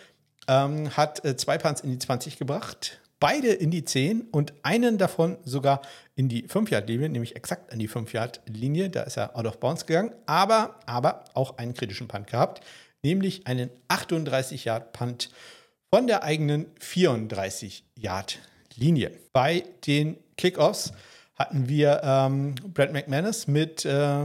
[0.48, 4.98] Ähm, hat äh, zwei Punts in die 20 gebracht, beide in die 10 und einen
[4.98, 5.82] davon sogar
[6.16, 8.90] in die 5-Yard-Linie, nämlich exakt an die 5-Yard-Linie.
[8.90, 12.64] Da ist er out of bounds gegangen, aber, aber auch einen kritischen Punt gehabt,
[13.02, 15.30] nämlich einen 38-Yard-Punt
[15.94, 19.12] von der eigenen 34-Yard-Linie.
[19.32, 20.92] Bei den Kickoffs
[21.36, 24.24] hatten wir ähm, Brad McManus mit äh,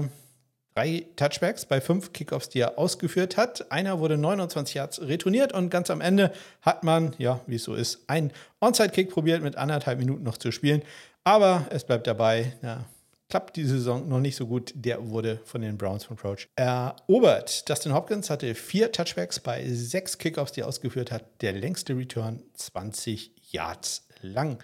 [0.78, 3.72] drei Touchbacks bei fünf Kickoffs, die er ausgeführt hat.
[3.72, 7.74] Einer wurde 29 Yards retourniert und ganz am Ende hat man, ja, wie es so
[7.74, 10.84] ist, einen Onside-Kick probiert, mit anderthalb Minuten noch zu spielen.
[11.24, 12.86] Aber es bleibt dabei, ja,
[13.28, 14.72] klappt die Saison noch nicht so gut.
[14.76, 17.68] Der wurde von den Browns von Crouch erobert.
[17.68, 21.24] Dustin Hopkins hatte vier Touchbacks bei sechs Kickoffs, die er ausgeführt hat.
[21.42, 24.60] Der längste Return 20 Yards lang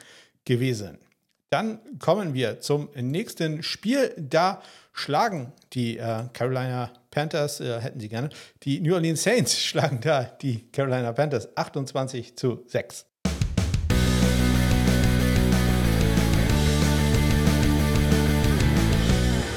[0.46, 1.00] gewesen.
[1.50, 4.14] Dann kommen wir zum nächsten Spiel.
[4.18, 8.30] Da schlagen die äh, Carolina Panthers, äh, hätten sie gerne,
[8.64, 13.06] die New Orleans Saints schlagen da die Carolina Panthers 28 zu 6.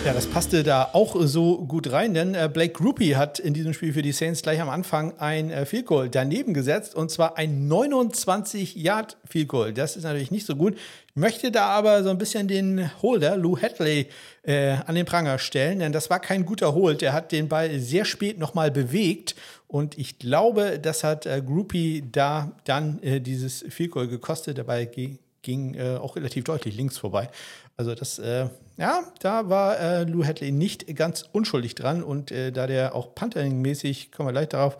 [0.06, 3.74] Ja, das passte da auch so gut rein, denn äh, Blake Groupie hat in diesem
[3.74, 7.36] Spiel für die Saints gleich am Anfang ein äh, Field Goal daneben gesetzt und zwar
[7.36, 9.72] ein 29 Yard Field Goal.
[9.72, 10.76] Das ist natürlich nicht so gut.
[11.08, 14.06] Ich möchte da aber so ein bisschen den Holder Lou Hadley
[14.44, 17.00] äh, an den Pranger stellen, denn das war kein guter Hold.
[17.00, 19.34] Der hat den Ball sehr spät nochmal bewegt
[19.66, 24.56] und ich glaube, das hat äh, Groupie da dann äh, dieses Field Goal gekostet.
[24.56, 27.28] Dabei ging äh, auch relativ deutlich links vorbei.
[27.76, 32.52] Also das, äh, ja, da war äh, Lou Hadley nicht ganz unschuldig dran und äh,
[32.52, 34.78] da der auch Panthering-mäßig, kommen wir gleich darauf,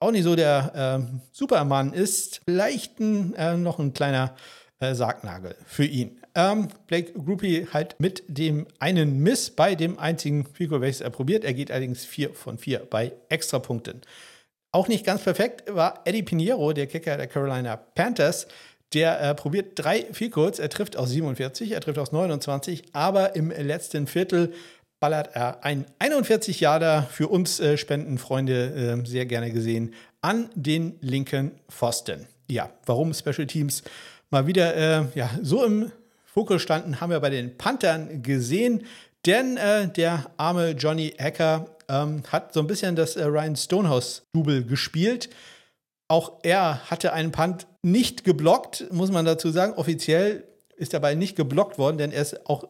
[0.00, 4.34] auch nicht so der ähm, Superman ist, vielleicht ein, äh, noch ein kleiner
[4.78, 6.20] äh, Sargnagel für ihn.
[6.34, 11.44] Ähm, Blake Groupie halt mit dem einen Miss bei dem einzigen Fico, welches er probiert.
[11.44, 14.02] Er geht allerdings 4 von 4 bei Extrapunkten.
[14.70, 18.46] Auch nicht ganz perfekt war Eddie Pinheiro, der Kicker der Carolina Panthers.
[18.94, 20.58] Der äh, probiert drei viel kurz.
[20.58, 24.54] Er trifft aus 47, er trifft aus 29, aber im letzten Viertel
[25.00, 30.96] ballert er ein 41 Jahre für uns äh, Spendenfreunde äh, sehr gerne gesehen an den
[31.00, 32.26] linken Pfosten.
[32.50, 33.82] Ja, warum Special Teams
[34.30, 35.92] mal wieder äh, ja, so im
[36.24, 38.84] Fokus standen, haben wir bei den Panthern gesehen,
[39.26, 44.64] denn äh, der arme Johnny Hacker ähm, hat so ein bisschen das äh, Ryan Stonehouse-Double
[44.64, 45.30] gespielt.
[46.08, 49.74] Auch er hatte einen Punt nicht geblockt, muss man dazu sagen.
[49.74, 50.44] Offiziell
[50.76, 52.64] ist der Ball nicht geblockt worden, denn er ist auch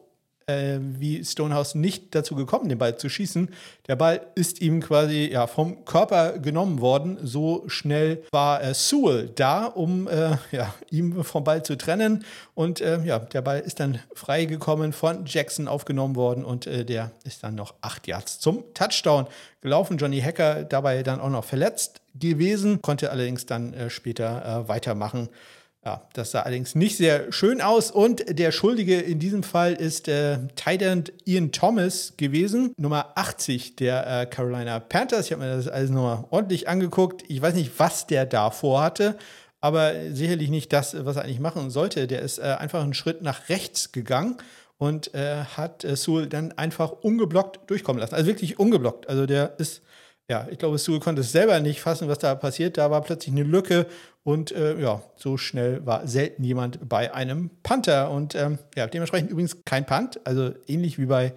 [0.49, 3.49] äh, wie Stonehouse nicht dazu gekommen, den Ball zu schießen.
[3.87, 7.19] Der Ball ist ihm quasi ja, vom Körper genommen worden.
[7.21, 12.25] So schnell war äh, Sewell da, um äh, ja, ihm vom Ball zu trennen.
[12.55, 17.11] Und äh, ja, der Ball ist dann freigekommen, von Jackson aufgenommen worden und äh, der
[17.23, 19.27] ist dann noch acht Yards zum Touchdown
[19.61, 19.97] gelaufen.
[19.97, 25.29] Johnny Hacker dabei dann auch noch verletzt gewesen, konnte allerdings dann äh, später weitermachen.
[25.85, 30.09] Ja, das sah allerdings nicht sehr schön aus und der Schuldige in diesem Fall ist
[30.09, 35.27] äh, Tight Ian Thomas gewesen, Nummer 80 der äh, Carolina Panthers.
[35.27, 37.23] Ich habe mir das alles nochmal ordentlich angeguckt.
[37.29, 39.17] Ich weiß nicht, was der da vorhatte,
[39.61, 42.07] aber sicherlich nicht das, was er eigentlich machen sollte.
[42.07, 44.35] Der ist äh, einfach einen Schritt nach rechts gegangen
[44.77, 48.15] und äh, hat äh, Sewell dann einfach ungeblockt durchkommen lassen.
[48.15, 49.07] Also wirklich ungeblockt.
[49.07, 49.81] Also der ist
[50.29, 52.77] ja, ich glaube, Sewell konnte es selber nicht fassen, was da passiert.
[52.77, 53.87] Da war plötzlich eine Lücke
[54.23, 58.11] und äh, ja, so schnell war selten jemand bei einem Panther.
[58.11, 61.33] Und ähm, ja, dementsprechend übrigens kein Punt, also ähnlich wie bei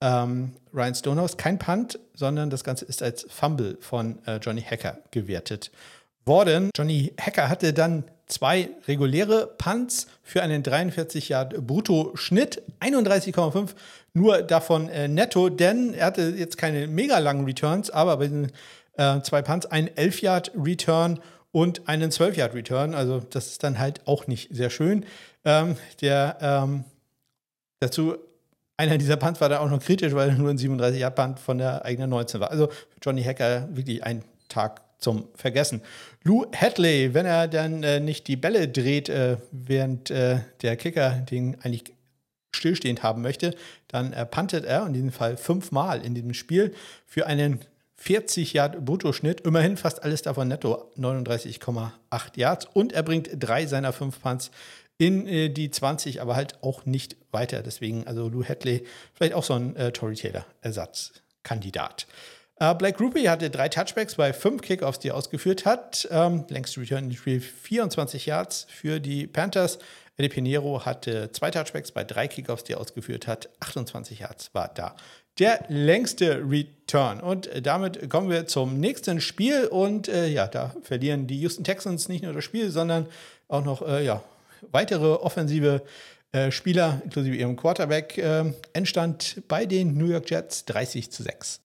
[0.00, 4.98] ähm, Ryan Stonehouse, kein Punt, sondern das Ganze ist als Fumble von äh, Johnny Hacker
[5.10, 5.70] gewertet
[6.24, 6.70] worden.
[6.76, 13.70] Johnny Hacker hatte dann zwei reguläre Punts für einen 43 Yard Brutto-Schnitt, 31,5
[14.14, 18.52] nur davon äh, netto, denn er hatte jetzt keine mega langen Returns, aber bei den
[18.96, 21.20] äh, zwei Punts einen 11 Yard Return
[21.52, 22.94] und einen 12 Yard Return.
[22.94, 25.04] Also das ist dann halt auch nicht sehr schön.
[25.44, 26.84] Ähm, der ähm,
[27.80, 28.16] dazu
[28.76, 31.38] einer dieser Punts war da auch noch kritisch, weil er nur ein 37 Yard Punt
[31.38, 32.50] von der eigenen 19 war.
[32.50, 32.68] Also
[33.00, 35.82] Johnny Hacker wirklich ein Tag zum Vergessen.
[36.24, 41.10] Lou Hadley, wenn er dann äh, nicht die Bälle dreht, äh, während äh, der Kicker
[41.10, 41.84] den eigentlich
[42.54, 43.54] stillstehend haben möchte,
[43.88, 46.74] dann äh, puntet er in diesem Fall fünfmal in diesem Spiel
[47.06, 47.60] für einen
[48.02, 51.92] 40 Yard Bruttoschnitt, immerhin fast alles davon netto, 39,8
[52.34, 54.50] Yards und er bringt drei seiner fünf Punts
[54.98, 57.62] in äh, die 20, aber halt auch nicht weiter.
[57.62, 58.84] Deswegen, also Lou Hadley,
[59.14, 62.08] vielleicht auch so ein äh, Tory Taylor Ersatzkandidat.
[62.60, 66.08] Uh, Blake Ruby hatte drei Touchbacks bei fünf Kickoffs, die er ausgeführt hat.
[66.10, 69.78] Ähm, längste Return im Spiel 24 Yards für die Panthers.
[70.16, 73.48] Eddie Pinheiro hatte zwei Touchbacks bei drei Kickoffs, die er ausgeführt hat.
[73.60, 74.96] 28 Yards war da.
[75.38, 77.20] Der längste Return.
[77.20, 79.66] Und damit kommen wir zum nächsten Spiel.
[79.66, 83.06] Und äh, ja, da verlieren die Houston Texans nicht nur das Spiel, sondern
[83.48, 84.22] auch noch äh, ja,
[84.70, 85.82] weitere offensive
[86.32, 88.18] äh, Spieler, inklusive ihrem Quarterback.
[88.18, 91.61] Äh, Endstand bei den New York Jets 30 zu 6.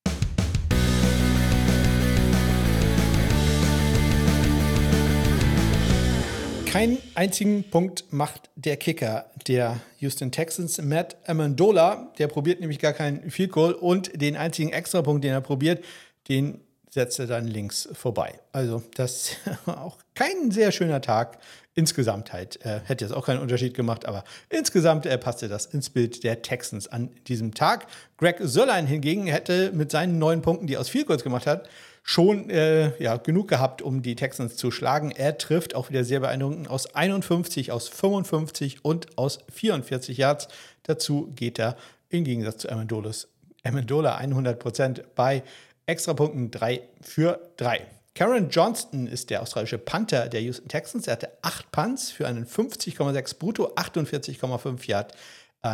[6.71, 12.13] Keinen einzigen Punkt macht der Kicker der Houston Texans, Matt Amendola.
[12.19, 15.83] Der probiert nämlich gar keinen Field Goal und den einzigen Extrapunkt, den er probiert,
[16.27, 18.39] den setzt er dann links vorbei.
[18.51, 21.39] Also das war auch kein sehr schöner Tag
[21.73, 22.63] insgesamt halt.
[22.65, 26.41] Äh, hätte jetzt auch keinen Unterschied gemacht, aber insgesamt äh, passte das ins Bild der
[26.41, 27.85] Texans an diesem Tag.
[28.17, 31.69] Greg Sörlein hingegen hätte mit seinen neun Punkten, die er aus Field Goals gemacht hat,
[32.09, 35.11] schon äh, ja, genug gehabt, um die Texans zu schlagen.
[35.11, 40.47] Er trifft auch wieder sehr beeindruckend aus 51, aus 55 und aus 44 Yards.
[40.83, 41.75] Dazu geht er
[42.07, 43.27] im Gegensatz zu Amendolas,
[43.61, 45.43] Amendola 100% bei
[45.85, 47.85] Extrapunkten 3 für 3.
[48.15, 51.07] Karen Johnston ist der australische Panther der Houston Texans.
[51.07, 55.13] Er hatte 8 Punts für einen 50,6 brutto, 48,5 Yard.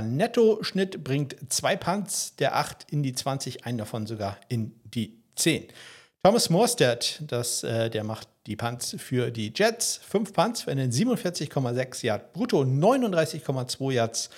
[0.02, 5.68] Netto-Schnitt bringt zwei Punts der 8 in die 20, einen davon sogar in die 10.
[6.26, 10.00] Thomas Morstead, das, äh, der macht die Punts für die Jets.
[10.08, 14.30] Fünf Punts für einen 47,6 Yard brutto, 39,2 Yards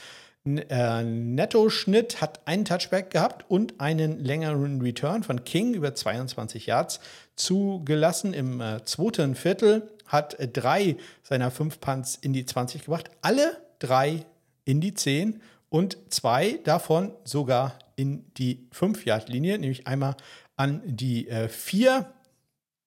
[0.45, 7.01] äh, Netto-Schnitt, hat einen Touchback gehabt und einen längeren Return von King über 22 Yards
[7.35, 9.87] zugelassen im äh, zweiten Viertel.
[10.07, 14.25] Hat äh, drei seiner fünf Punts in die 20 gebracht, alle drei
[14.63, 20.15] in die 10 und zwei davon sogar in die 5-Yard-Linie, nämlich einmal
[20.55, 22.11] an die äh, 4.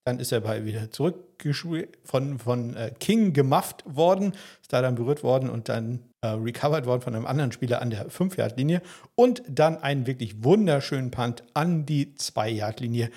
[0.05, 4.95] Dann ist er bei wieder zurückgeschult, von, von äh, King gemufft worden, ist da dann
[4.95, 8.83] berührt worden und dann äh, recovered worden von einem anderen Spieler an der 5-Yard-Linie.
[9.15, 13.11] Und dann einen wirklich wunderschönen Punt an die 2-Yard-Linie.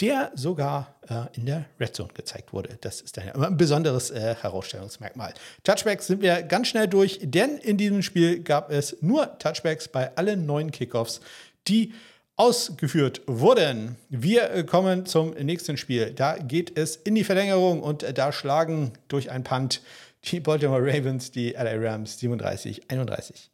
[0.00, 2.78] der sogar äh, in der Red Zone gezeigt wurde.
[2.80, 5.34] Das ist ein, ein besonderes äh, Herausstellungsmerkmal.
[5.64, 10.16] Touchbacks sind wir ganz schnell durch, denn in diesem Spiel gab es nur Touchbacks bei
[10.16, 11.20] allen neun Kickoffs,
[11.66, 11.94] die
[12.38, 13.96] ausgeführt wurden.
[14.08, 16.12] Wir kommen zum nächsten Spiel.
[16.12, 19.82] Da geht es in die Verlängerung und da schlagen durch ein Punt
[20.24, 23.48] die Baltimore Ravens die LA Rams 37-31.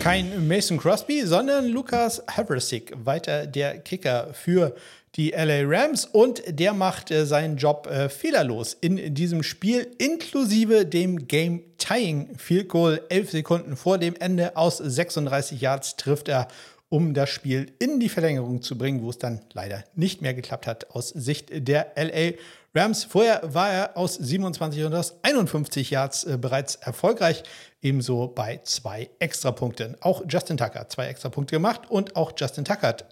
[0.00, 4.74] Kein Mason Crosby, sondern Lukas Haversick, weiter der Kicker für
[5.16, 10.86] die LA Rams und der macht äh, seinen Job äh, fehlerlos in diesem Spiel, inklusive
[10.86, 13.02] dem Game Tying Field Goal.
[13.10, 16.48] Elf Sekunden vor dem Ende aus 36 Yards trifft er,
[16.88, 20.66] um das Spiel in die Verlängerung zu bringen, wo es dann leider nicht mehr geklappt
[20.66, 22.32] hat aus Sicht der LA
[22.74, 23.04] Rams.
[23.04, 27.42] Vorher war er aus 27 und aus 51 Yards äh, bereits erfolgreich.
[27.82, 29.96] Ebenso bei zwei Extrapunkten.
[30.00, 33.04] Auch Justin Tucker hat zwei Extrapunkte gemacht und auch Justin Tucker hat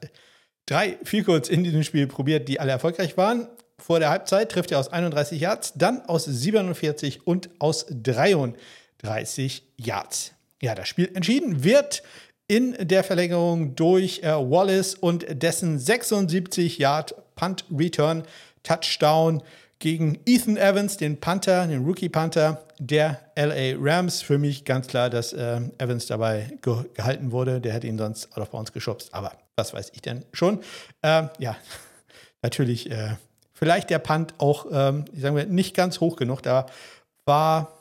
[0.71, 3.49] drei Vielkurz in diesem Spiel probiert, die alle erfolgreich waren.
[3.79, 10.33] Vor der Halbzeit trifft er aus 31 Yards, dann aus 47 und aus 33 Yards.
[10.63, 12.03] Ja, das Spiel entschieden wird
[12.47, 18.25] in der Verlängerung durch äh, Wallace und dessen 76 Yard Punt Return
[18.63, 19.43] Touchdown
[19.79, 24.21] gegen Ethan Evans, den Panther, den Rookie Panther der LA Rams.
[24.21, 27.61] Für mich ganz klar, dass äh, Evans dabei ge gehalten wurde.
[27.61, 29.15] Der hätte ihn sonst out of bounds geschubst.
[29.15, 30.61] Aber was weiß ich denn schon?
[31.03, 31.57] Äh, ja,
[32.43, 33.17] natürlich, äh,
[33.53, 36.43] vielleicht der Punt auch, ähm, sagen wir, nicht ganz hoch genug.
[36.43, 36.67] Da
[37.27, 37.79] war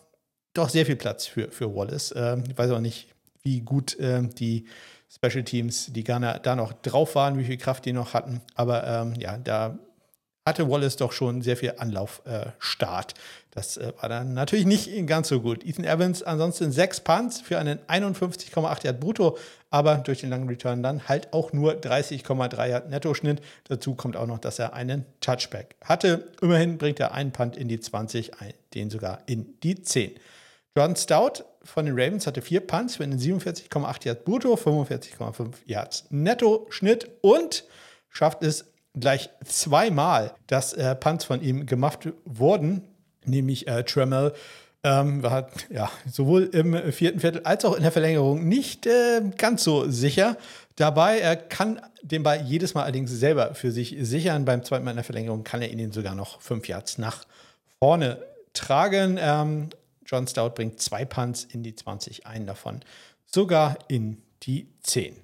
[0.54, 2.14] doch sehr viel Platz für, für Wallace.
[2.16, 3.08] Ähm, ich weiß auch nicht,
[3.42, 4.68] wie gut ähm, die
[5.10, 8.42] Special Teams, die Ghana da noch drauf waren, wie viel Kraft die noch hatten.
[8.56, 9.80] Aber ähm, ja, da
[10.46, 13.12] hatte Wallace doch schon sehr viel Anlaufstart.
[13.14, 13.16] Äh,
[13.52, 15.66] das äh, war dann natürlich nicht ganz so gut.
[15.66, 19.38] Ethan Evans ansonsten sechs Punts für einen 51,8 Yard brutto,
[19.70, 23.42] aber durch den langen Return dann halt auch nur 30,3 Yard Netto-Schnitt.
[23.66, 26.30] Dazu kommt auch noch, dass er einen Touchback hatte.
[26.42, 28.32] Immerhin bringt er einen Punt in die 20,
[28.74, 30.12] den sogar in die 10.
[30.76, 36.06] John Stout von den Ravens hatte vier Punts für einen 47,8 Yards brutto, 45,5 Yards
[36.10, 37.66] Netto-Schnitt und
[38.10, 38.66] schafft es
[39.00, 42.84] gleich zweimal, dass äh, Punts von ihm gemacht wurden,
[43.26, 44.34] nämlich äh, Tremel.
[44.82, 49.66] Ähm, war ja sowohl im vierten Viertel als auch in der Verlängerung nicht äh, ganz
[49.66, 50.38] so sicher
[50.78, 51.20] dabei.
[51.20, 54.46] Er kann den Ball jedes Mal allerdings selber für sich sichern.
[54.46, 57.26] Beim zweiten Mal in der Verlängerung kann er ihn sogar noch fünf Yards nach
[57.80, 59.18] vorne tragen.
[59.20, 59.70] Ähm,
[60.06, 62.80] John Stout bringt zwei Punts in die 20, einen davon
[63.26, 65.16] sogar in die 10.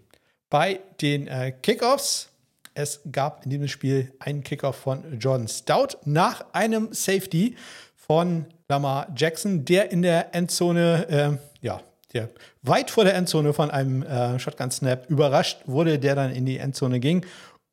[0.50, 2.30] Bei den äh, Kickoffs
[2.76, 7.56] es gab in diesem Spiel einen Kickoff von John Stout nach einem Safety
[7.96, 11.82] von Lamar Jackson, der in der Endzone, äh, ja,
[12.14, 12.30] der
[12.62, 17.00] weit vor der Endzone von einem äh, Shotgun-Snap überrascht wurde, der dann in die Endzone
[17.00, 17.26] ging.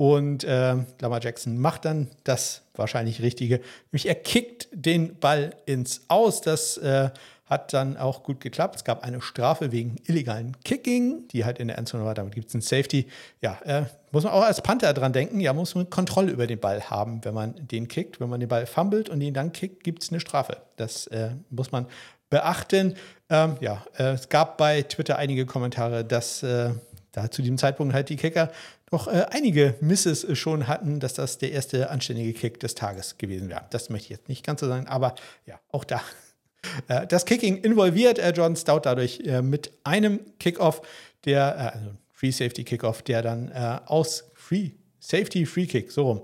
[0.02, 3.60] Und äh, Lamar Jackson macht dann das wahrscheinlich Richtige.
[3.92, 6.40] Nämlich er kickt den Ball ins Aus.
[6.40, 7.10] Das äh,
[7.46, 8.74] hat dann auch gut geklappt.
[8.74, 12.14] Es gab eine Strafe wegen illegalen Kicking, die halt in der Endzone war.
[12.14, 13.06] Damit gibt es einen Safety.
[13.42, 15.38] Ja, äh, muss man auch als Panther dran denken.
[15.38, 18.18] Ja, muss man Kontrolle über den Ball haben, wenn man den kickt.
[18.18, 20.56] Wenn man den Ball fummelt und ihn dann kickt, gibt es eine Strafe.
[20.74, 21.86] Das äh, muss man
[22.28, 22.96] beachten.
[23.30, 26.70] Ähm, ja, äh, es gab bei Twitter einige Kommentare, dass äh,
[27.12, 28.50] da zu diesem Zeitpunkt halt die Kicker
[28.92, 33.48] doch äh, einige Misses schon hatten, dass das der erste anständige Kick des Tages gewesen
[33.48, 33.64] wäre.
[33.70, 35.14] Das möchte ich jetzt nicht ganz so sagen, aber
[35.46, 36.00] ja, auch da
[36.88, 40.82] äh, das Kicking involviert äh, John Stout dadurch äh, mit einem Kickoff,
[41.24, 43.52] der, also Free Safety Kickoff, der dann
[43.86, 46.22] aus Free Safety Free Kick, so rum,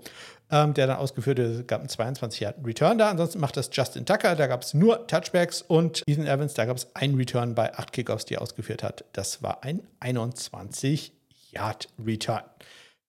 [0.50, 3.10] ähm, der dann ausgeführt wurde, gab einen 22 Yard Return da.
[3.10, 6.76] Ansonsten macht das Justin Tucker, da gab es nur Touchbacks und Ethan Evans, da gab
[6.76, 9.04] es einen Return bei acht Kickoffs, die er ausgeführt hat.
[9.12, 11.12] Das war ein 21
[11.52, 12.44] Yard Return.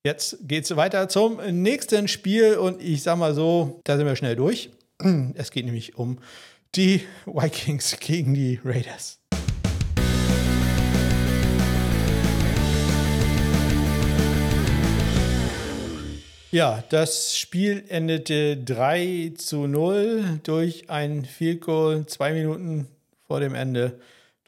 [0.06, 4.16] Jetzt geht es weiter zum nächsten Spiel und ich sag mal so, da sind wir
[4.16, 4.70] schnell durch.
[5.36, 6.20] Es geht nämlich um
[6.76, 9.20] die Vikings gegen die Raiders.
[16.52, 22.88] Ja, das Spiel endete 3 zu 0 durch ein Field Goal zwei Minuten
[23.28, 24.00] vor dem Ende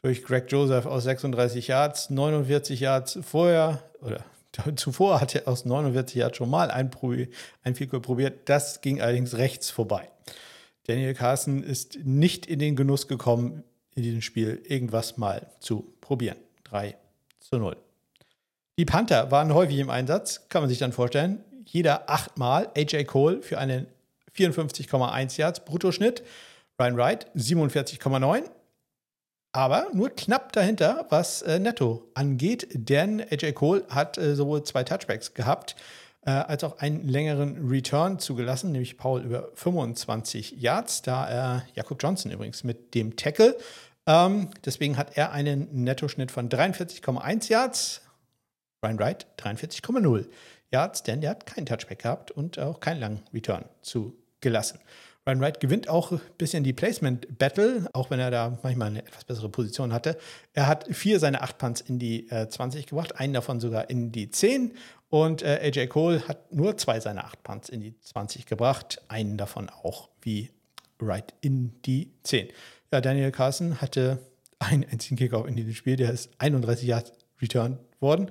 [0.02, 4.24] durch Greg Joseph aus 36 Yards, 49 Yards vorher oder
[4.76, 6.90] zuvor hat er aus 49 Yards schon mal ein,
[7.62, 8.48] ein Field Goal probiert.
[8.48, 10.10] Das ging allerdings rechts vorbei.
[10.86, 13.62] Daniel Carson ist nicht in den Genuss gekommen,
[13.94, 16.36] in diesem Spiel irgendwas mal zu probieren.
[16.64, 16.96] 3
[17.38, 17.76] zu 0.
[18.78, 21.44] Die Panther waren häufig im Einsatz, kann man sich dann vorstellen.
[21.64, 22.70] Jeder achtmal.
[22.76, 23.86] AJ Cole für einen
[24.36, 26.24] 54,1 Yards Bruttoschnitt.
[26.80, 28.44] Ryan Wright 47,9.
[29.52, 34.82] Aber nur knapp dahinter, was äh, Netto angeht, denn AJ Cole hat äh, sowohl zwei
[34.82, 35.76] Touchbacks gehabt,
[36.24, 42.02] äh, als auch einen längeren Return zugelassen, nämlich Paul über 25 Yards, da er Jakob
[42.02, 43.56] Johnson übrigens mit dem Tackle.
[44.06, 48.00] Ähm, deswegen hat er einen Nettoschnitt von 43,1 Yards,
[48.84, 50.26] Ryan Wright 43,0
[50.70, 54.80] Yards, denn der hat keinen Touchback gehabt und auch keinen langen Return zugelassen.
[55.26, 59.24] Ryan Wright gewinnt auch ein bisschen die Placement-Battle, auch wenn er da manchmal eine etwas
[59.24, 60.18] bessere Position hatte.
[60.52, 64.10] Er hat vier seiner acht Punts in die äh, 20 gebracht, einen davon sogar in
[64.10, 64.72] die 10.
[65.10, 69.36] Und äh, AJ Cole hat nur zwei seiner acht Punts in die 20 gebracht, einen
[69.36, 70.50] davon auch wie
[70.98, 72.48] Wright in die 10.
[72.90, 74.18] Ja, Daniel Carson hatte
[74.58, 78.28] einen einzigen Kickoff in diesem Spiel, der ist 31 Yards returned worden.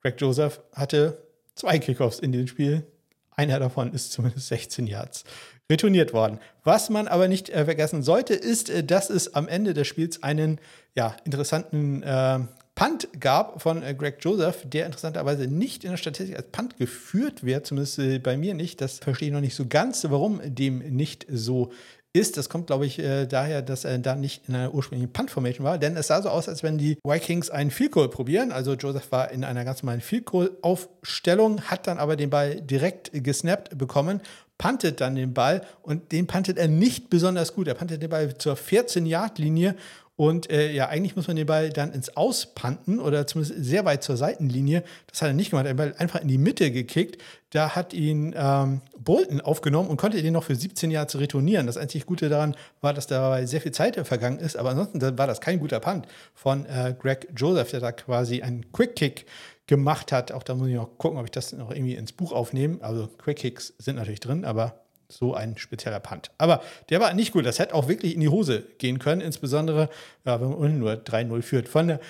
[0.00, 1.22] Greg Joseph hatte
[1.54, 2.84] zwei Kickoffs in diesem Spiel.
[3.30, 5.24] Einer davon ist zumindest 16 Yards
[5.70, 6.38] retourniert worden.
[6.64, 10.22] Was man aber nicht äh, vergessen sollte, ist, äh, dass es am Ende des Spiels
[10.22, 10.58] einen
[10.94, 12.40] ja, interessanten äh,
[12.74, 17.44] Punt gab von äh, Greg Joseph, der interessanterweise nicht in der Statistik als Punt geführt
[17.44, 18.80] wird, zumindest äh, bei mir nicht.
[18.80, 21.70] Das verstehe ich noch nicht so ganz, warum dem nicht so
[22.14, 22.36] ist.
[22.36, 25.78] Das kommt, glaube ich, äh, daher, dass er da nicht in einer ursprünglichen Punt-Formation war,
[25.78, 28.52] denn es sah so aus, als wenn die Vikings einen Field Goal probieren.
[28.52, 33.10] Also Joseph war in einer ganz normalen Field Goal-Aufstellung, hat dann aber den Ball direkt
[33.12, 34.20] gesnappt bekommen
[34.62, 37.66] puntet dann den Ball und den puntet er nicht besonders gut.
[37.66, 39.74] Er puntet den Ball zur 14-Yard-Linie
[40.14, 44.04] und äh, ja, eigentlich muss man den Ball dann ins Auspanten oder zumindest sehr weit
[44.04, 44.84] zur Seitenlinie.
[45.10, 45.66] Das hat er nicht gemacht.
[45.66, 47.20] Er hat den Ball einfach in die Mitte gekickt.
[47.50, 51.66] Da hat ihn ähm, Bolton aufgenommen und konnte den noch für 17 Jahre retournieren.
[51.66, 54.56] Das einzig Gute daran war, dass dabei sehr viel Zeit vergangen ist.
[54.56, 58.70] Aber ansonsten war das kein guter Punt von äh, Greg Joseph, der da quasi einen
[58.70, 59.26] Quick Kick
[59.72, 60.32] gemacht hat.
[60.32, 62.76] Auch da muss ich noch gucken, ob ich das noch irgendwie ins Buch aufnehme.
[62.82, 66.30] Also Quick Kicks sind natürlich drin, aber so ein spezieller Punt.
[66.36, 67.46] Aber der war nicht gut.
[67.46, 69.88] Das hätte auch wirklich in die Hose gehen können, insbesondere
[70.26, 71.68] ja, wenn man unten nur 3-0 führt.
[71.70, 72.00] Von der,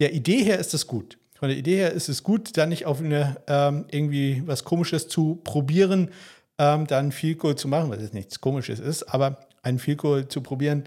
[0.00, 1.18] der, Idee her ist es gut.
[1.34, 5.06] Von der Idee her ist es gut, da nicht auf eine ähm, irgendwie was Komisches
[5.06, 6.12] zu probieren,
[6.56, 10.28] ähm, dann viel Goal zu machen, was jetzt nichts Komisches ist, aber ein viel Goal
[10.28, 10.84] zu probieren,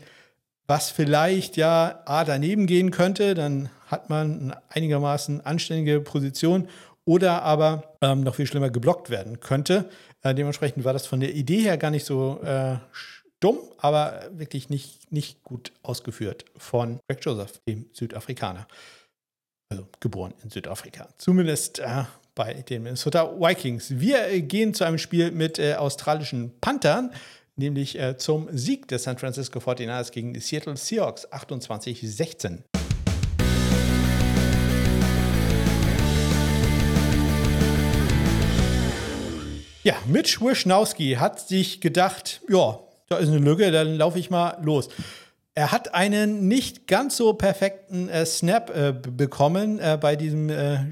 [0.67, 6.67] was vielleicht ja A daneben gehen könnte, dann hat man eine einigermaßen anständige Position
[7.05, 9.89] oder aber ähm, noch viel schlimmer geblockt werden könnte.
[10.23, 12.77] Äh, dementsprechend war das von der Idee her gar nicht so äh,
[13.39, 18.67] dumm, aber wirklich nicht, nicht gut ausgeführt von Greg Joseph, dem Südafrikaner.
[19.69, 21.09] Also geboren in Südafrika.
[21.17, 23.99] Zumindest äh, bei den Minnesota Vikings.
[23.99, 27.11] Wir gehen zu einem Spiel mit äh, australischen Panthern
[27.55, 32.59] nämlich äh, zum Sieg des San Francisco 49ers gegen die Seattle Seahawks 28-16.
[39.83, 44.57] Ja, Mitch Wischnowski hat sich gedacht, ja, da ist eine Lücke, dann laufe ich mal
[44.63, 44.89] los.
[45.53, 50.91] Er hat einen nicht ganz so perfekten äh, Snap äh, bekommen äh, bei diesem äh,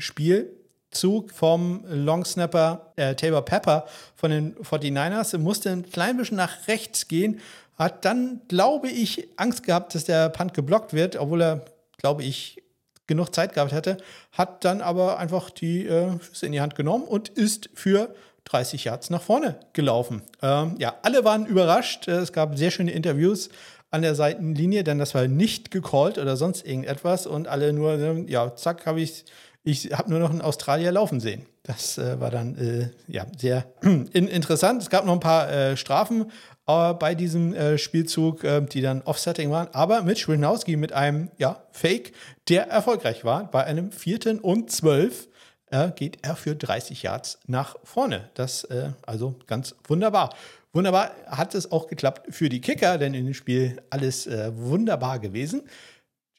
[0.93, 3.85] Spielzug vom Longsnapper äh, Tabor Pepper
[4.15, 5.33] von den 49ers.
[5.33, 7.39] Er musste ein klein bisschen nach rechts gehen,
[7.77, 11.65] hat dann, glaube ich, Angst gehabt, dass der Punt geblockt wird, obwohl er,
[11.97, 12.61] glaube ich,
[13.07, 13.97] genug Zeit gehabt hätte,
[14.31, 18.13] hat dann aber einfach die äh, Füße in die Hand genommen und ist für
[18.45, 20.21] 30 Yards nach vorne gelaufen.
[20.41, 22.07] Ähm, ja, alle waren überrascht.
[22.07, 23.49] Äh, es gab sehr schöne Interviews
[23.89, 28.27] an der Seitenlinie, denn das war nicht gecallt oder sonst irgendetwas und alle nur, ähm,
[28.27, 29.25] ja, zack, habe ich,
[29.63, 31.45] ich habe nur noch einen Australier laufen sehen.
[31.63, 34.81] Das äh, war dann äh, ja sehr in, interessant.
[34.81, 36.31] Es gab noch ein paar äh, Strafen
[36.67, 41.63] äh, bei diesem äh, Spielzug, die dann Offsetting waren, aber Mitch Winowski mit einem ja,
[41.71, 42.11] Fake,
[42.49, 45.27] der erfolgreich war, bei einem vierten und zwölf
[45.73, 48.29] äh, geht er für 30 Yards nach vorne.
[48.35, 50.29] Das äh, also ganz wunderbar.
[50.71, 55.19] Wunderbar hat es auch geklappt für die Kicker, denn in dem Spiel alles äh, wunderbar
[55.19, 55.63] gewesen.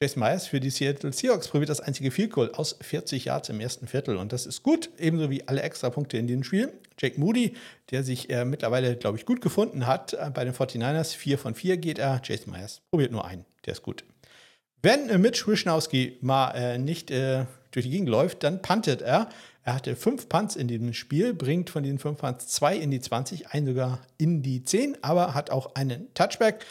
[0.01, 3.61] Jason Myers für die Seattle Seahawks probiert das einzige Field Goal aus 40 Yards im
[3.61, 6.73] ersten Viertel und das ist gut, ebenso wie alle Extrapunkte in diesem Spiel.
[6.99, 7.53] Jake Moody,
[7.91, 11.55] der sich äh, mittlerweile, glaube ich, gut gefunden hat äh, bei den 49ers, 4 von
[11.55, 12.19] 4 geht er.
[12.21, 14.03] Jason Myers probiert nur einen, der ist gut.
[14.81, 19.29] Wenn äh, Mitch Wischnowski mal äh, nicht äh, durch die Gegend läuft, dann puntet er.
[19.63, 22.99] Er hatte fünf Punts in diesem Spiel, bringt von diesen fünf Punts zwei in die
[22.99, 26.65] 20, einen sogar in die 10, aber hat auch einen Touchback,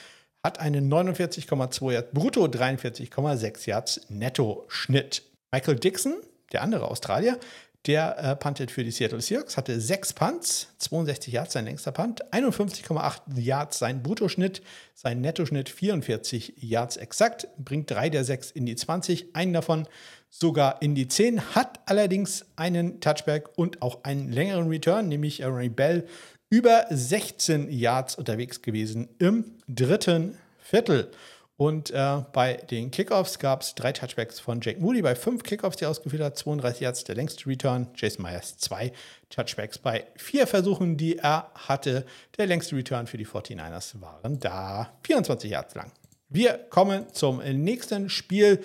[0.45, 5.23] hat einen 49,2 Yards brutto, 43,6 Yards netto Schnitt.
[5.51, 6.17] Michael Dixon,
[6.53, 7.39] der andere Australier,
[7.87, 12.25] der äh, puntet für die Seattle Seahawks, hatte sechs Punts, 62 Yards sein längster Punt,
[12.33, 14.63] 51,8 Yards sein Bruttoschnitt,
[14.95, 19.87] sein Nettoschnitt 44 Yards exakt, bringt drei der sechs in die 20, einen davon
[20.31, 25.69] sogar in die 10, hat allerdings einen Touchback und auch einen längeren Return, nämlich Ray
[25.69, 26.07] Bell
[26.51, 31.11] über 16 Yards unterwegs gewesen im dritten Viertel.
[31.57, 35.77] Und äh, bei den Kickoffs gab es drei Touchbacks von Jake Moody bei fünf Kickoffs,
[35.77, 37.87] die er ausgeführt hat, 32 Yards der längste Return.
[37.95, 38.93] Jason Myers zwei
[39.31, 42.05] Touchbacks bei vier Versuchen, die er hatte.
[42.37, 45.93] Der längste Return für die 49ers waren da 24 Yards lang.
[46.29, 48.61] Wir kommen zum nächsten Spiel.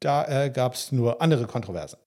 [0.00, 1.98] Da äh, gab es nur andere Kontroversen.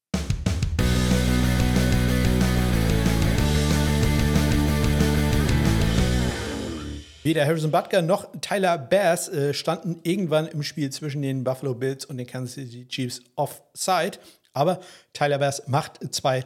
[7.27, 12.05] Weder Harrison Butker noch Tyler Bass äh, standen irgendwann im Spiel zwischen den Buffalo Bills
[12.05, 14.17] und den Kansas City Chiefs offside.
[14.53, 14.79] Aber
[15.11, 16.45] Tyler Bass macht zwei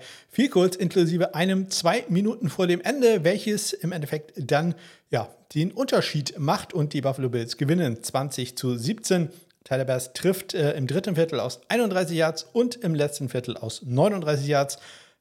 [0.50, 4.74] Goals inklusive einem zwei Minuten vor dem Ende, welches im Endeffekt dann
[5.12, 9.30] ja, den Unterschied macht und die Buffalo Bills gewinnen 20 zu 17.
[9.64, 13.84] Tyler Bass trifft äh, im dritten Viertel aus 31 Yards und im letzten Viertel aus
[13.86, 14.80] 39 Yards.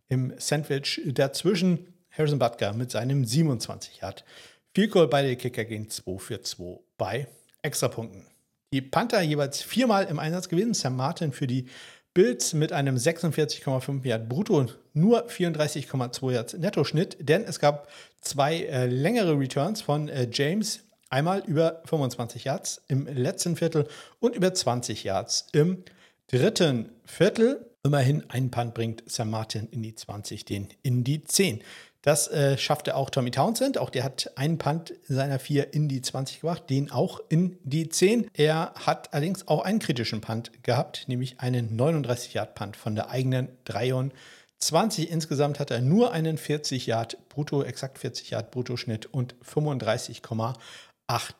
[0.09, 1.87] Im Sandwich dazwischen
[2.17, 4.25] Harrison Butker mit seinem 27 Yard.
[4.73, 7.27] Field Goal beide Kicker gehen 2 für 2 bei
[7.63, 8.27] Extrapunkten.
[8.73, 10.75] Die Panther jeweils viermal im Einsatz gewesen.
[10.75, 11.67] Sam Martin für die
[12.15, 17.89] Bills mit einem 46,5 Yard brutto und nur 34,2 Yards Nettoschnitt, denn es gab
[18.21, 23.89] zwei äh, längere Returns von äh, James, einmal über 25 Yards im letzten Viertel
[24.21, 25.85] und über 20 Yards im
[26.29, 27.67] dritten Viertel.
[27.83, 31.63] Immerhin ein Punt bringt Sam Martin in die 20, den in die 10.
[32.03, 33.77] Das äh, schaffte auch Tommy Townsend.
[33.77, 37.89] Auch der hat einen Punt seiner vier in die 20 gebracht, den auch in die
[37.89, 38.31] 10.
[38.33, 45.11] Er hat allerdings auch einen kritischen Punt gehabt, nämlich einen 39-Yard-Punt von der eigenen 23.
[45.11, 50.55] Insgesamt hat er nur einen 40 Yard Brutto, exakt 40 Yard Bruttoschnitt und 35,8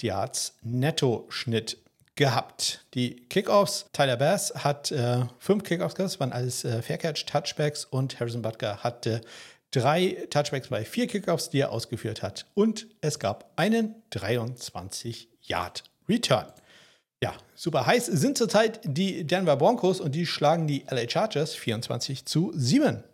[0.03, 1.79] Yards Nettoschnitt
[2.17, 2.85] gehabt.
[2.93, 7.87] Die Kickoffs, Tyler Bass hat äh, fünf Kickoffs gehabt, das waren alles äh, Faircatch, Touchbacks
[7.87, 9.23] und Harrison Butker hatte
[9.71, 12.47] drei Touchbacks bei vier Kickoffs, die er ausgeführt hat.
[12.55, 16.47] Und es gab einen 23-Yard-Return.
[17.23, 22.25] Ja, super heiß sind zurzeit die Denver Broncos und die schlagen die LA Chargers 24
[22.25, 23.05] zu 7.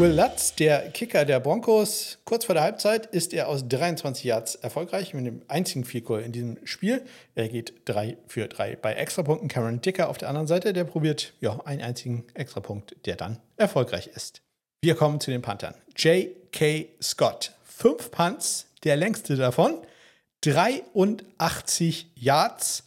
[0.00, 4.54] Will Lutz, der Kicker der Broncos, kurz vor der Halbzeit ist er aus 23 Yards
[4.54, 7.02] erfolgreich mit dem einzigen Field Goal in diesem Spiel.
[7.34, 9.50] Er geht 3 für 3 bei Extrapunkten.
[9.50, 14.06] Cameron Dicker auf der anderen Seite, der probiert ja einen einzigen Extrapunkt, der dann erfolgreich
[14.06, 14.40] ist.
[14.80, 15.74] Wir kommen zu den Panthern.
[15.94, 16.86] J.K.
[17.02, 17.52] Scott.
[17.62, 19.74] Fünf Punts, der längste davon.
[20.40, 22.84] 83 Yards.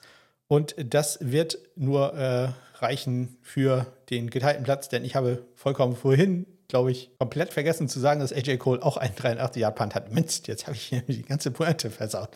[0.48, 2.50] Und das wird nur äh,
[2.80, 8.00] reichen für den geteilten Platz, denn ich habe vollkommen vorhin glaube ich, komplett vergessen zu
[8.00, 10.12] sagen, dass AJ Cole auch einen 83-Yard-Punt hat.
[10.12, 12.30] Mist, jetzt habe ich hier die ganze Pointe versaut.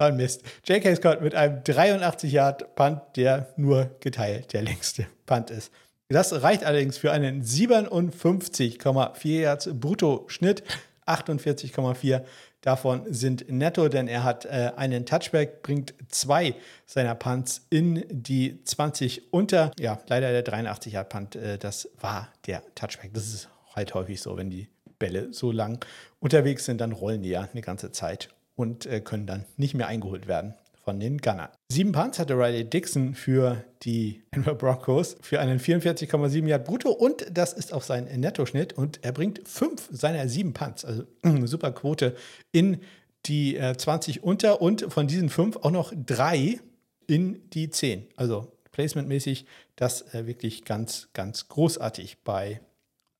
[0.00, 0.42] Oh Mist.
[0.64, 0.96] J.K.
[0.96, 5.70] Scott mit einem 83-Yard-Punt, der nur geteilt der längste Punt ist.
[6.08, 10.64] Das reicht allerdings für einen 57,4 Yards Brutto-Schnitt,
[11.06, 12.22] 48,4
[12.62, 16.56] davon sind netto, denn er hat äh, einen Touchback, bringt zwei
[16.86, 19.70] seiner Punts in die 20 unter.
[19.78, 23.14] Ja, leider der 83 Yard Punt, äh, das war der Touchback.
[23.14, 24.68] Das ist halt häufig so, wenn die
[24.98, 25.84] Bälle so lang
[26.20, 29.86] unterwegs sind, dann rollen die ja eine ganze Zeit und äh, können dann nicht mehr
[29.86, 31.48] eingeholt werden von den Gunnern.
[31.68, 37.26] Sieben Punts hatte Riley Dixon für die Denver Broncos für einen 44,7 Yard brutto und
[37.30, 41.72] das ist auch sein Nettoschnitt und er bringt fünf seiner sieben Punts, also eine super
[41.72, 42.16] Quote
[42.52, 42.80] in
[43.26, 46.60] die äh, 20 unter und von diesen fünf auch noch drei
[47.08, 48.06] in die 10.
[48.16, 52.60] Also placementmäßig das äh, wirklich ganz, ganz großartig bei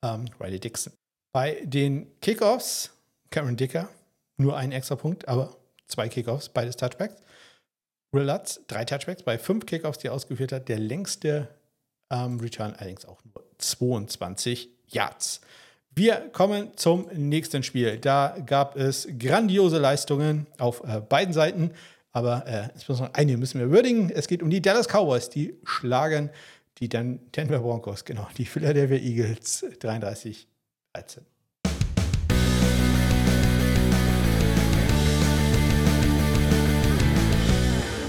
[0.02, 0.92] ähm, Riley Dixon.
[1.32, 2.90] Bei den Kickoffs,
[3.30, 3.88] Cameron Dicker,
[4.38, 7.16] nur ein extra Punkt, aber zwei Kickoffs, beides Touchbacks.
[8.12, 10.68] Will Lutz, drei Touchbacks bei fünf Kickoffs, die er ausgeführt hat.
[10.68, 11.48] Der längste
[12.10, 15.40] ähm, Return allerdings auch nur 22 Yards.
[15.94, 17.98] Wir kommen zum nächsten Spiel.
[17.98, 21.72] Da gab es grandiose Leistungen auf äh, beiden Seiten.
[22.12, 22.68] Aber äh,
[23.12, 24.10] eine müssen wir würdigen.
[24.10, 25.30] Es geht um die Dallas Cowboys.
[25.30, 26.30] Die schlagen
[26.78, 30.46] die dann Denver Broncos, genau, die Philadelphia Eagles 33
[30.92, 31.24] 13.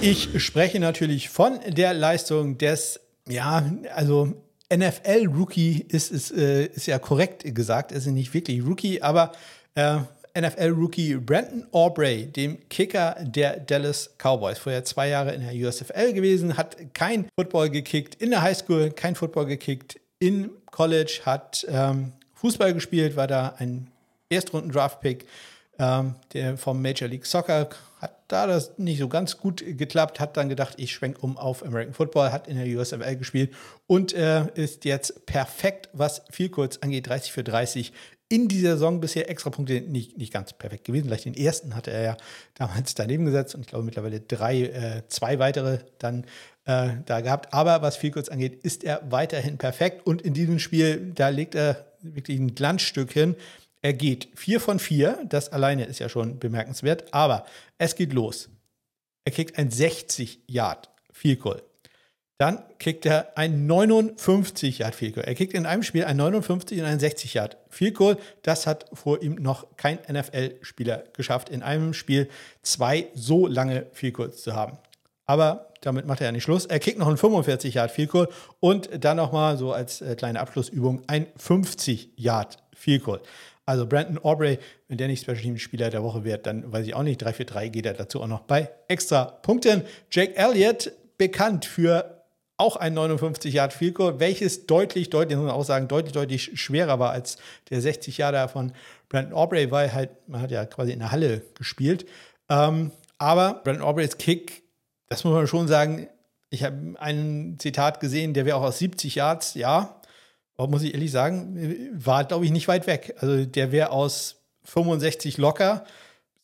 [0.02, 4.34] Ich spreche natürlich von der Leistung des, ja, also
[4.74, 9.32] NFL-Rookie ist, ist, äh, ist ja korrekt gesagt, ist nicht wirklich Rookie, aber
[9.76, 10.00] äh,
[10.42, 14.60] NFL-Rookie Brandon Aubrey, dem Kicker der Dallas Cowboys.
[14.60, 19.16] Vorher zwei Jahre in der USFL gewesen, hat kein Football gekickt in der Highschool, kein
[19.16, 23.88] Football gekickt in College, hat ähm, Fußball gespielt, war da ein
[24.30, 25.26] Erstrunden-Draft-Pick
[25.80, 27.70] ähm, der vom Major League Soccer.
[28.00, 31.66] Hat da das nicht so ganz gut geklappt, hat dann gedacht, ich schwenke um auf
[31.66, 33.54] American Football, hat in der USFL gespielt
[33.88, 37.94] und äh, ist jetzt perfekt, was viel kurz angeht, 30 für 30
[38.30, 41.06] in dieser Saison bisher extra Punkte nicht, nicht ganz perfekt gewesen.
[41.06, 42.18] Vielleicht den ersten hatte er ja
[42.56, 46.26] damals daneben gesetzt und ich glaube mittlerweile drei, äh, zwei weitere dann
[46.66, 47.54] äh, da gehabt.
[47.54, 51.56] Aber was viel kurz angeht, ist er weiterhin perfekt und in diesem Spiel, da legt
[51.56, 53.36] er wirklich ein Glanzstück hin.
[53.82, 57.46] Er geht 4 von 4, das alleine ist ja schon bemerkenswert, aber
[57.78, 58.50] es geht los.
[59.24, 61.64] Er kriegt ein 60 Yard Field.
[62.38, 65.26] Dann kickt er ein 59 Yard Field Goal.
[65.26, 68.18] Er kickt in einem Spiel ein 59 und ein 60 Yard Field Goal.
[68.44, 72.30] Das hat vor ihm noch kein NFL-Spieler geschafft, in einem Spiel
[72.62, 74.78] zwei so lange Field Goals zu haben.
[75.26, 76.68] Aber damit macht er ja nicht Schluss.
[76.68, 78.30] Er kickt noch ein 45 Yard Field Goal
[78.60, 83.22] und dann nochmal so als äh, kleine Abschlussübung ein 50 Yard Field Goal.
[83.66, 86.94] Also Brandon Aubrey, wenn der nicht Special Team Spieler der Woche wird, dann weiß ich
[86.94, 87.18] auch nicht.
[87.18, 89.84] 3 für 3 geht er dazu auch noch bei extra Punkten.
[90.10, 92.17] Jake Elliott, bekannt für
[92.58, 97.00] auch ein 59 Yard Field welches deutlich, deutlich, muss man auch sagen, deutlich, deutlich schwerer
[97.00, 97.38] war als
[97.70, 98.74] der 60 Yarder von
[99.10, 102.06] Brandon Aubrey, weil halt, man hat ja quasi in der Halle gespielt.
[102.50, 104.64] Ähm, aber Brandon Aubreys Kick,
[105.08, 106.08] das muss man schon sagen,
[106.50, 110.02] ich habe ein Zitat gesehen, der wäre auch aus 70 Yards, ja,
[110.58, 113.16] muss ich ehrlich sagen, war, glaube ich, nicht weit weg.
[113.20, 115.86] Also der wäre aus 65 locker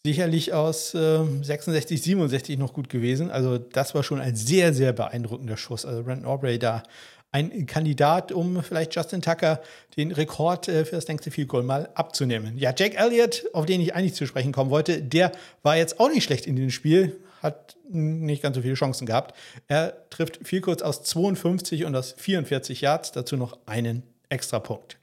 [0.06, 3.32] sicherlich aus äh, 66, 67 noch gut gewesen.
[3.32, 5.86] Also das war schon ein sehr, sehr beeindruckender Schuss.
[5.86, 6.84] Also Brandon Aubrey da
[7.32, 9.62] ein Kandidat, um vielleicht Justin Tucker
[9.98, 12.58] den Rekord äh, für das längste Field Goal mal abzunehmen.
[12.58, 15.32] Ja, Jake Elliott, auf den ich eigentlich zu sprechen kommen wollte, der
[15.64, 19.36] war jetzt auch nicht schlecht in dem Spiel, hat nicht ganz so viele Chancen gehabt.
[19.68, 24.98] Er trifft viel kurz aus 52 und aus 44 Yards, dazu noch einen extra Punkt.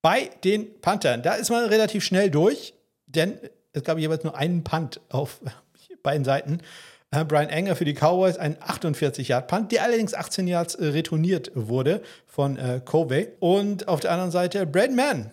[0.00, 2.74] Bei den Panthern, da ist man relativ schnell durch,
[3.06, 3.38] denn
[3.74, 5.40] es gab jeweils nur einen Punt auf
[6.02, 6.60] beiden Seiten.
[7.10, 12.02] Äh, Brian Enger für die Cowboys, ein 48-Yard-Punt, der allerdings 18 Yards äh, retourniert wurde
[12.26, 13.28] von äh, Covey.
[13.40, 15.30] Und auf der anderen Seite Brad Mann,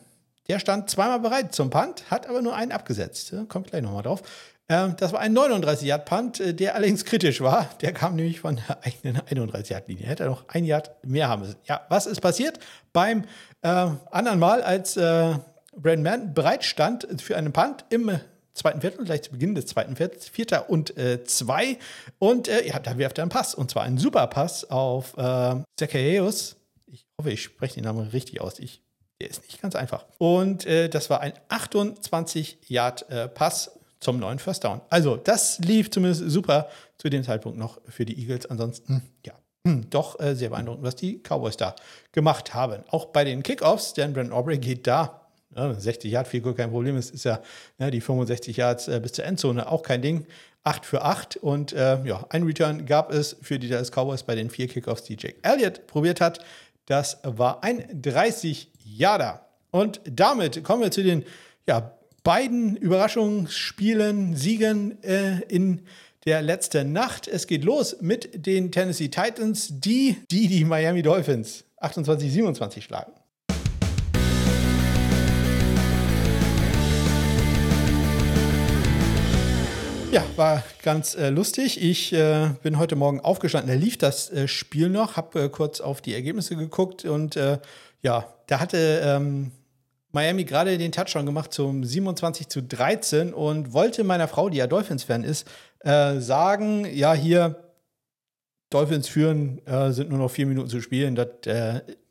[0.48, 3.34] der stand zweimal bereit zum Punt, hat aber nur einen abgesetzt.
[3.48, 4.22] Kommt gleich nochmal drauf.
[4.70, 7.70] Ähm, das war ein 39-Yard-Punt, äh, der allerdings kritisch war.
[7.82, 10.08] Der kam nämlich von der eigenen 31-Yard-Linie.
[10.08, 11.58] Hätte noch ein Yard mehr haben müssen.
[11.66, 12.60] Ja, was ist passiert?
[12.94, 13.24] Beim
[13.62, 15.36] äh, anderen Mal, als äh,
[15.76, 18.20] Brandon Mann bereit stand für einen Punt im
[18.54, 21.78] zweiten Viertel, gleich zu Beginn des zweiten Viertels, Vierter und äh, zwei.
[22.20, 23.56] Und äh, ja, da wirft einen Pass.
[23.56, 26.58] Und zwar einen super Pass auf äh, Zacchaeus.
[26.88, 28.60] Ich hoffe, ich spreche den Namen richtig aus.
[28.60, 28.82] Ich,
[29.20, 30.06] der ist nicht ganz einfach.
[30.18, 34.82] Und äh, das war ein 28-Yard-Pass äh, zum neuen First Down.
[34.90, 38.48] Also, das lief zumindest super zu dem Zeitpunkt noch für die Eagles.
[38.48, 39.34] Ansonsten, ja,
[39.66, 41.76] hm, doch äh, sehr beeindruckend, was die Cowboys da
[42.12, 42.84] gemacht haben.
[42.90, 45.21] Auch bei den Kickoffs, denn Brandon Aubrey geht da
[45.56, 47.42] ja, 60 Yard viel kein Problem ist, ist ja,
[47.80, 50.26] ja die 65 Yards äh, bis zur Endzone auch kein Ding.
[50.64, 54.36] 8 für 8 und äh, ja, ein Return gab es für die Dallas Cowboys bei
[54.36, 56.40] den vier Kickoffs, die Jake Elliott probiert hat.
[56.86, 59.48] Das war ein 30 Yarder.
[59.72, 61.24] Und damit kommen wir zu den
[61.68, 65.82] ja, beiden Überraschungsspielen, Siegen äh, in
[66.26, 67.28] der letzten Nacht.
[67.28, 73.14] Es geht los mit den Tennessee Titans, die die, die Miami Dolphins 28-27 schlagen.
[80.12, 81.82] Ja, war ganz äh, lustig.
[81.82, 83.74] Ich äh, bin heute Morgen aufgestanden.
[83.74, 87.60] Da lief das äh, Spiel noch, habe äh, kurz auf die Ergebnisse geguckt und äh,
[88.02, 89.52] ja, da hatte ähm,
[90.12, 94.68] Miami gerade den Touchdown gemacht zum 27 zu 13 und wollte meiner Frau, die ja
[94.68, 95.48] Dolphins-Fan ist,
[95.80, 97.56] äh, sagen: Ja, hier,
[98.72, 101.16] Dolphins führen, sind nur noch vier Minuten zu spielen.
[101.16, 101.28] Das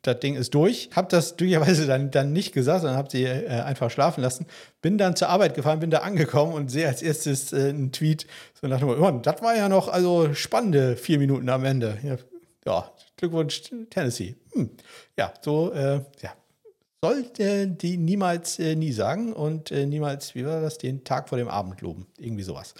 [0.02, 0.88] das Ding ist durch.
[0.94, 4.46] Hab das glücklicherweise dann, dann nicht gesagt, sondern habe sie äh, einfach schlafen lassen.
[4.80, 8.26] Bin dann zur Arbeit gefahren, bin da angekommen und sehe als erstes äh, einen Tweet
[8.60, 11.98] so nach dem Motto, das war ja noch also spannende vier Minuten am Ende.
[12.02, 12.16] Ja,
[12.64, 14.36] ja Glückwunsch Tennessee.
[14.52, 14.70] Hm.
[15.18, 16.34] Ja, so, äh, ja.
[17.02, 21.38] Sollte die niemals äh, nie sagen und äh, niemals, wie war das, den Tag vor
[21.38, 22.06] dem Abend loben.
[22.18, 22.74] Irgendwie sowas.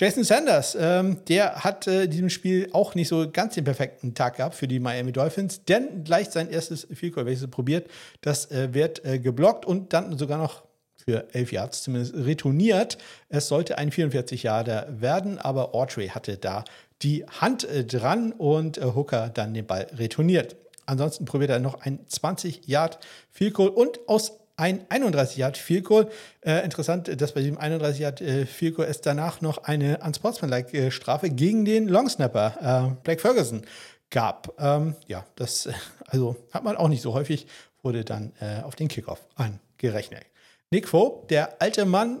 [0.00, 4.14] Jason Sanders, ähm, der hat äh, in diesem Spiel auch nicht so ganz den perfekten
[4.14, 7.90] Tag gehabt für die Miami Dolphins, denn gleich sein erstes Field Goal, welches er probiert,
[8.20, 10.62] das äh, wird äh, geblockt und dann sogar noch
[11.04, 12.96] für elf Yards zumindest retourniert.
[13.28, 16.62] Es sollte ein 44 Yarder werden, aber Autry hatte da
[17.02, 20.54] die Hand äh, dran und äh, Hooker dann den Ball retourniert.
[20.86, 23.00] Ansonsten probiert er noch ein 20 Yard
[23.32, 26.10] Field Goal und aus ein 31 Yard Field Goal.
[26.40, 30.76] Äh, interessant, dass bei diesem 31 Yard äh, Field Goal es danach noch eine unsportsmanlike
[30.76, 33.62] äh, Strafe gegen den Longsnapper äh, Blake Ferguson
[34.10, 34.52] gab.
[34.58, 35.68] Ähm, ja, das
[36.06, 37.46] also hat man auch nicht so häufig,
[37.82, 40.24] wurde dann äh, auf den Kickoff angerechnet.
[40.70, 42.20] Nick Vogt, der alte Mann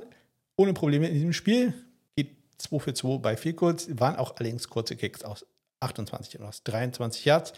[0.56, 1.74] ohne Probleme in diesem Spiel,
[2.16, 5.44] geht 2 für 2 bei Field Goals, waren auch allerdings kurze Kicks aus
[5.80, 7.52] 28 und aus 23 Yards.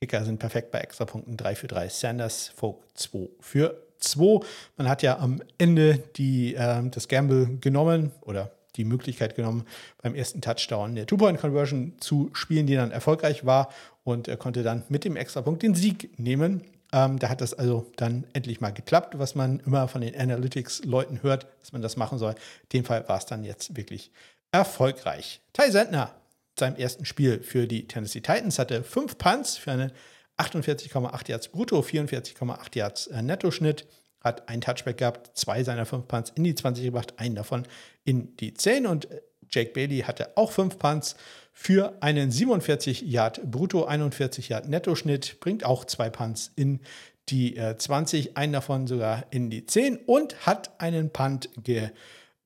[0.00, 1.88] Kicker sind perfekt bei Extrapunkten 3 für 3.
[1.88, 4.44] Sanders, Vogt 2 für 2.
[4.76, 9.64] Man hat ja am Ende die, äh, das Gamble genommen oder die Möglichkeit genommen,
[10.02, 13.68] beim ersten Touchdown eine Two-Point-Conversion zu spielen, die dann erfolgreich war
[14.02, 16.62] und er konnte dann mit dem Extrapunkt den Sieg nehmen.
[16.92, 21.22] Ähm, da hat das also dann endlich mal geklappt, was man immer von den Analytics-Leuten
[21.22, 22.32] hört, dass man das machen soll.
[22.32, 24.10] In dem Fall war es dann jetzt wirklich
[24.52, 25.40] erfolgreich.
[25.52, 26.14] Ty Sentner,
[26.58, 29.92] seinem ersten Spiel für die Tennessee Titans, hatte fünf Punts für einen
[30.38, 33.86] 48,8 Yards brutto, 44,8 Yards äh, Nettoschnitt,
[34.20, 37.66] hat einen Touchback gehabt, zwei seiner fünf Punts in die 20 gebracht, einen davon
[38.04, 39.20] in die 10 und äh,
[39.50, 41.16] Jake Bailey hatte auch fünf Punts
[41.52, 46.80] für einen 47 Yard brutto, 41 Yard Nettoschnitt, bringt auch zwei Punts in
[47.28, 51.48] die äh, 20, einen davon sogar in die 10 und hat einen Punt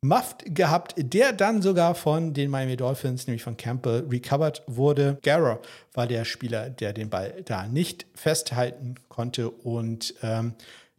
[0.03, 5.19] gemufft gehabt, der dann sogar von den Miami Dolphins, nämlich von Campbell, recovered wurde.
[5.23, 5.59] Garrow
[5.93, 10.55] war der Spieler, der den Ball da nicht festhalten konnte und ähm,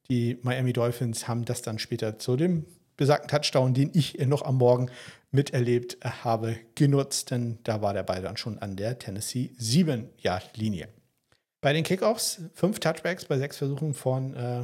[0.10, 2.66] die Miami Dolphins haben das dann später zu dem
[2.98, 4.90] besagten Touchdown, den ich noch am Morgen
[5.32, 10.90] miterlebt habe, genutzt, denn da war der Ball dann schon an der Tennessee 7-Yard-Linie.
[11.62, 14.64] Bei den Kickoffs fünf Touchbacks bei sechs Versuchen von äh,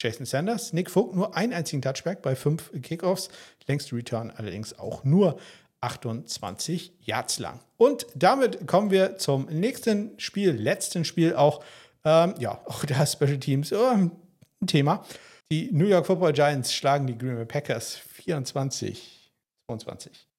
[0.00, 0.72] Jason Sanders.
[0.72, 3.28] Nick Vogt nur einen einzigen Touchback bei fünf Kickoffs.
[3.66, 5.38] Längste Return allerdings auch nur
[5.80, 7.60] 28 Yards lang.
[7.76, 11.62] Und damit kommen wir zum nächsten Spiel, letzten Spiel auch.
[12.04, 14.10] Ähm, ja, auch da Special Teams äh, ein
[14.66, 15.04] Thema.
[15.50, 19.14] Die New York Football Giants schlagen die Green Bay Packers 24
[19.66, 20.33] 22.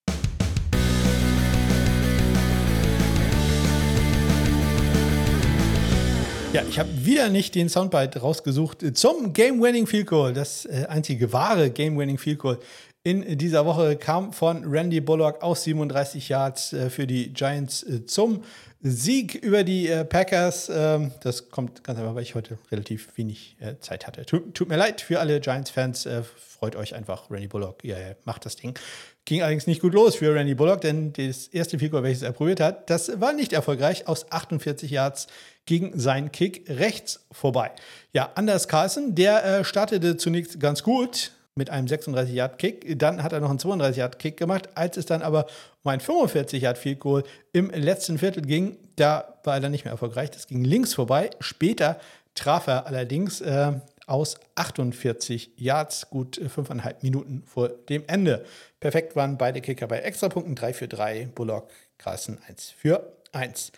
[6.56, 10.32] Ja, ich habe wieder nicht den Soundbite rausgesucht zum Game-Winning Field Goal.
[10.32, 12.60] Das äh, einzige wahre Game-Winning Field Goal
[13.04, 18.06] in dieser Woche kam von Randy Bullock aus 37 Yards äh, für die Giants äh,
[18.06, 18.46] zum
[18.80, 20.72] Sieg über die äh, Packers.
[20.74, 24.26] Ähm, das kommt ganz einfach, weil ich heute relativ wenig äh, Zeit hatte.
[24.26, 26.06] Tut, tut, mir leid für alle Giants-Fans.
[26.06, 27.84] Äh, freut euch einfach, Randy Bullock.
[27.84, 28.80] Ja, ja, macht das Ding.
[29.26, 32.60] Ging allerdings nicht gut los für Randy Bullock, denn das erste Figur, welches er probiert
[32.60, 34.08] hat, das war nicht erfolgreich.
[34.08, 35.26] Aus 48 Yards
[35.66, 37.72] gegen seinen Kick rechts vorbei.
[38.14, 43.00] Ja, Anders Carlson, der äh, startete zunächst ganz gut mit einem 36-Yard-Kick.
[43.00, 44.70] Dann hat er noch einen 32-Yard-Kick gemacht.
[44.76, 45.48] Als es dann aber
[45.84, 50.30] um ein 45-Yard-Field Goal im letzten Viertel ging, da war er dann nicht mehr erfolgreich.
[50.32, 51.32] Das ging links vorbei.
[51.40, 52.00] Später
[52.36, 53.72] traf er allerdings äh,
[54.06, 58.46] aus 48 Yards, gut fünfeinhalb Minuten vor dem Ende.
[58.80, 63.72] Perfekt waren beide Kicker bei Extrapunkten, 3 für 3, Bullock, Carlson 1 für 1.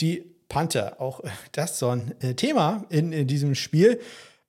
[0.00, 1.20] Die Panther, auch
[1.52, 4.00] das so ein äh, Thema in, in diesem Spiel.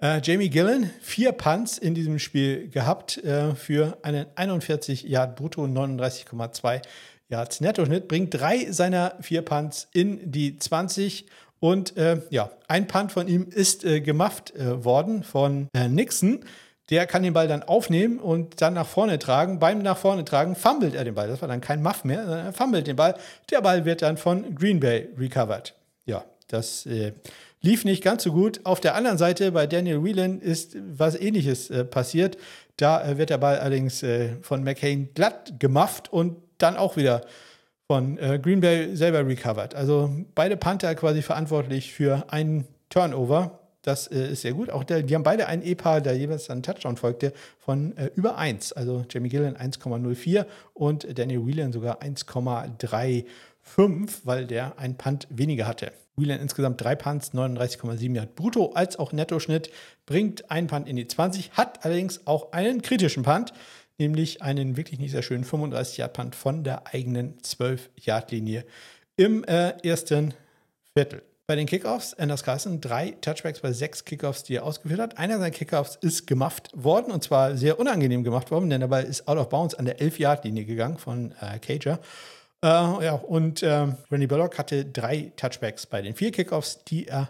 [0.01, 5.63] Äh, Jamie Gillen, vier Punts in diesem Spiel gehabt äh, für einen 41 Yard brutto,
[5.63, 6.81] 39,2
[7.29, 11.25] Yards Netto-Schnitt, bringt drei seiner vier Punts in die 20
[11.63, 16.41] und äh, ja, ein Punt von ihm ist äh, gemufft äh, worden von äh, Nixon.
[16.89, 19.59] Der kann den Ball dann aufnehmen und dann nach vorne tragen.
[19.59, 21.29] Beim nach vorne tragen fummelt er den Ball.
[21.29, 23.15] Das war dann kein Muff mehr, sondern er fummelt den Ball.
[23.49, 25.73] Der Ball wird dann von Green Bay recovered.
[26.05, 27.13] Ja, das äh,
[27.61, 28.59] lief nicht ganz so gut.
[28.65, 32.37] Auf der anderen Seite bei Daniel Whelan ist was ähnliches äh, passiert.
[32.75, 34.03] Da äh, wird der Ball allerdings
[34.41, 37.21] von McCain glatt gemufft und dann auch wieder
[37.87, 39.75] von äh, Green Bay selber recovered.
[39.75, 43.59] Also beide Panther quasi verantwortlich für einen Turnover.
[43.81, 44.69] Das äh, ist sehr gut.
[44.69, 48.37] Auch der, die haben beide ein E-Paar, der jeweils dann Touchdown folgte, von äh, über
[48.37, 48.73] 1.
[48.73, 53.25] Also Jamie Gillen 1,04 und Daniel Whelan sogar 1,35,
[54.23, 55.91] weil der ein Punt weniger hatte.
[56.15, 59.71] Whelan insgesamt drei Punts, 39,7 Yard brutto als auch Nettoschnitt,
[60.05, 63.51] bringt einen Punt in die 20, hat allerdings auch einen kritischen Punt
[63.97, 68.65] nämlich einen wirklich nicht sehr schönen 35-Yard-Punt von der eigenen 12-Yard-Linie
[69.17, 70.33] im äh, ersten
[70.95, 71.23] Viertel.
[71.45, 75.17] Bei den Kickoffs, Anders Carlson, drei Touchbacks bei sechs Kickoffs, die er ausgeführt hat.
[75.17, 79.27] Einer seiner Kickoffs ist gemacht worden und zwar sehr unangenehm gemacht worden, denn Ball ist
[79.27, 81.99] out of bounds an der 11-Yard-Linie gegangen von äh, Cager.
[82.63, 87.27] Äh, ja, und äh, Randy Bullock hatte drei Touchbacks bei den vier Kickoffs, die er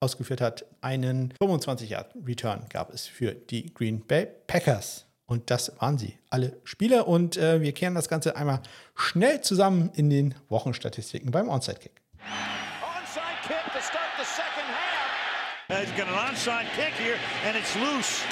[0.00, 0.64] ausgeführt hat.
[0.80, 5.04] Einen 25-Yard-Return gab es für die Green Bay Packers.
[5.30, 7.06] Und das waren sie, alle Spieler.
[7.06, 8.62] Und äh, wir kehren das Ganze einmal
[8.96, 11.92] schnell zusammen in den Wochenstatistiken beim Onside-Kick.
[12.82, 15.70] Onside kick to start the second half.
[15.70, 17.16] Uh, he's got an onside kick here
[17.46, 18.24] and it's loose.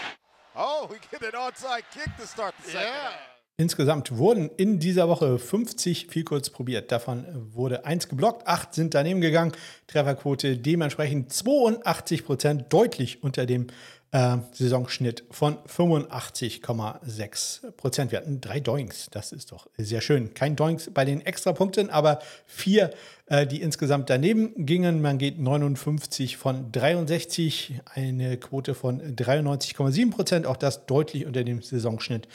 [0.57, 3.11] Oh, we get an onside kick to start the second yeah.
[3.11, 3.39] half.
[3.61, 6.93] Insgesamt wurden in dieser Woche 50 viel kurz probiert.
[6.93, 9.51] Davon wurde eins geblockt, acht sind daneben gegangen.
[9.89, 13.67] Trefferquote dementsprechend 82 Prozent, deutlich unter dem
[14.11, 18.11] äh, Saisonschnitt von 85,6 Prozent.
[18.11, 20.35] Wir hatten drei Doinks, das ist doch sehr schön.
[20.35, 22.91] Kein Doinks bei den Extrapunkten, aber vier,
[23.27, 25.03] äh, die insgesamt daneben gingen.
[25.03, 31.61] Man geht 59 von 63, eine Quote von 93,7 Prozent, auch das deutlich unter dem
[31.61, 32.29] Saisonschnitt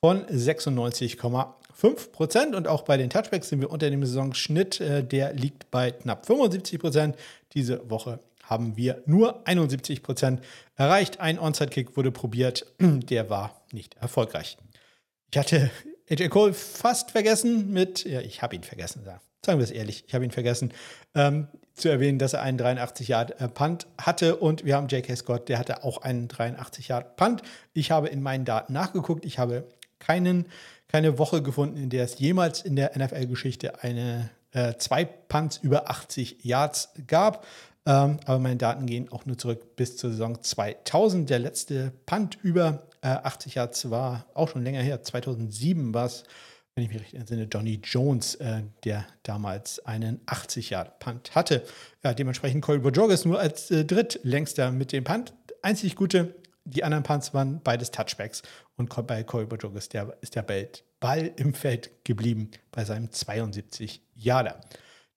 [0.00, 2.54] von 96,5 Prozent.
[2.54, 6.26] Und auch bei den Touchbacks sind wir unter dem Saisonschnitt, äh, der liegt bei knapp
[6.26, 7.16] 75 Prozent.
[7.54, 10.40] Diese Woche haben wir nur 71 Prozent
[10.74, 11.20] erreicht.
[11.20, 14.56] Ein Onside-Kick wurde probiert, der war nicht erfolgreich.
[15.30, 15.70] Ich hatte
[16.10, 19.02] AJ Cole fast vergessen mit, ja, ich habe ihn vergessen,
[19.44, 20.72] sagen wir es ehrlich, ich habe ihn vergessen,
[21.14, 25.14] ähm, zu erwähnen, dass er einen 83 Yard äh, Punt hatte und wir haben J.K.
[25.16, 27.42] Scott, der hatte auch einen 83 Yard Punt.
[27.74, 29.64] Ich habe in meinen Daten nachgeguckt, ich habe
[29.98, 30.46] keinen,
[30.88, 35.90] keine Woche gefunden, in der es jemals in der NFL-Geschichte eine äh, zwei Punts über
[35.90, 37.46] 80 Yards gab.
[37.86, 41.30] Ähm, aber meine Daten gehen auch nur zurück bis zur Saison 2000.
[41.30, 45.02] Der letzte Punt über äh, 80 Yards war auch schon länger her.
[45.02, 46.24] 2007 war es,
[46.74, 51.62] wenn ich mich richtig entsinne, Johnny Jones, äh, der damals einen 80 Yard Punt hatte.
[52.02, 55.32] Ja, dementsprechend Corey Bojorges nur als äh, drittlängster mit dem Punt.
[55.62, 56.34] Einzig gute,
[56.64, 58.42] die anderen Punts waren beides Touchbacks.
[58.76, 64.60] Und bei Corey Bojorges der, ist der Ball im Feld geblieben bei seinem 72 Yarder.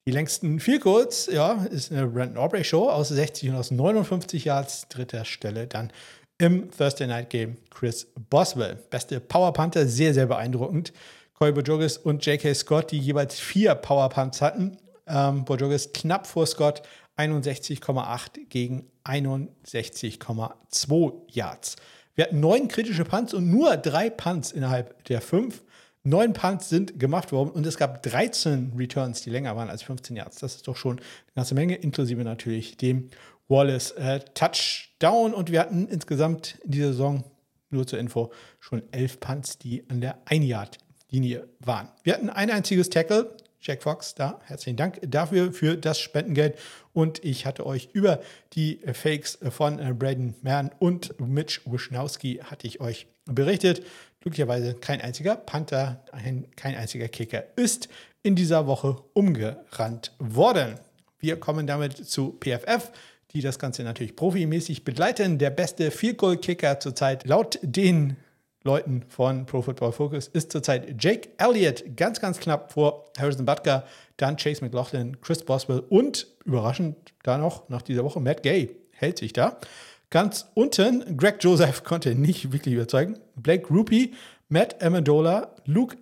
[0.10, 4.43] Die längsten Field Goals, ja, ist eine Brandon Aubrey Show aus 60 und aus 59
[4.43, 5.68] Yards, dritter Stelle.
[5.68, 5.93] Dann
[6.39, 8.80] im Thursday Night Game Chris Boswell.
[8.89, 10.93] Beste Power Panther, sehr, sehr beeindruckend.
[11.36, 12.55] Corey Bojogis und J.K.
[12.55, 14.80] Scott, die jeweils vier Power Punts hatten.
[15.05, 16.82] Ähm, Bojogis knapp vor Scott,
[17.16, 21.76] 61,8 gegen 61,2 Yards.
[22.16, 25.62] Wir hatten neun kritische Punts und nur drei Punts innerhalb der fünf.
[26.10, 30.16] Neun Punts sind gemacht worden und es gab 13 Returns, die länger waren als 15
[30.16, 30.39] Yards.
[30.39, 33.10] Das ist doch schon eine ganze Menge, inklusive natürlich dem
[33.47, 35.34] Wallace äh, Touchdown.
[35.34, 37.24] Und wir hatten insgesamt in dieser Saison,
[37.70, 41.89] nur zur Info, schon elf Punts, die an der 1-Yard-Linie waren.
[42.03, 43.36] Wir hatten ein einziges Tackle.
[43.62, 46.57] Jack Fox, da herzlichen Dank dafür für das Spendengeld.
[46.93, 48.22] Und ich hatte euch über
[48.53, 53.84] die Fakes von äh, Braden Mann und Mitch Wischnowski hatte ich euch berichtet.
[54.22, 57.88] Glücklicherweise kein einziger Panther, ein, kein einziger Kicker ist
[58.22, 60.76] in dieser Woche umgerannt worden.
[61.20, 62.91] Wir kommen damit zu PFF,
[63.32, 65.38] die das Ganze natürlich profimäßig begleiten.
[65.38, 68.17] Der beste Field Goal Kicker zurzeit laut den
[68.63, 73.86] Leuten von Pro Football Focus ist zurzeit Jake Elliott ganz, ganz knapp vor Harrison Butker,
[74.17, 79.17] dann Chase McLaughlin, Chris Boswell und überraschend da noch nach dieser Woche Matt Gay hält
[79.17, 79.57] sich da.
[80.12, 83.20] Ganz unten, Greg Joseph konnte nicht wirklich überzeugen.
[83.36, 84.16] Blake Rupie,
[84.47, 85.97] Matt Amendola, Luke,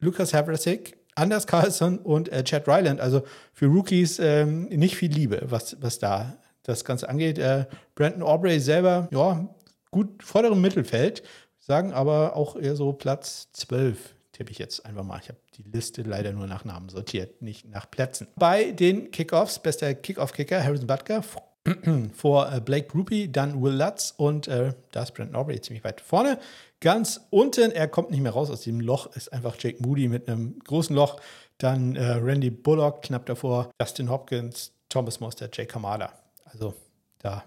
[0.00, 3.00] Lucas Havrasik, Anders Carlson und äh, Chad Ryland.
[3.00, 7.38] Also für Rookies ähm, nicht viel Liebe, was, was da das Ganze angeht.
[7.38, 9.48] Äh, Brandon Aubrey selber, ja,
[9.92, 11.22] gut vorderem Mittelfeld,
[11.60, 15.20] sagen aber auch eher so Platz 12, tippe ich jetzt einfach mal.
[15.22, 18.26] Ich habe die Liste leider nur nach Namen sortiert, nicht nach Plätzen.
[18.34, 21.22] Bei den Kickoffs, bester Kickoff-Kicker Harrison Butker,
[22.14, 26.00] vor äh, Blake Rupie, dann Will Lutz und äh, da ist Brandon Aubrey ziemlich weit
[26.00, 26.38] vorne.
[26.80, 30.28] Ganz unten, er kommt nicht mehr raus aus dem Loch, ist einfach Jake Moody mit
[30.28, 31.20] einem großen Loch.
[31.58, 36.12] Dann äh, Randy Bullock knapp davor, Dustin Hopkins, Thomas Monster, Jake Kamada.
[36.44, 36.74] Also
[37.20, 37.44] da,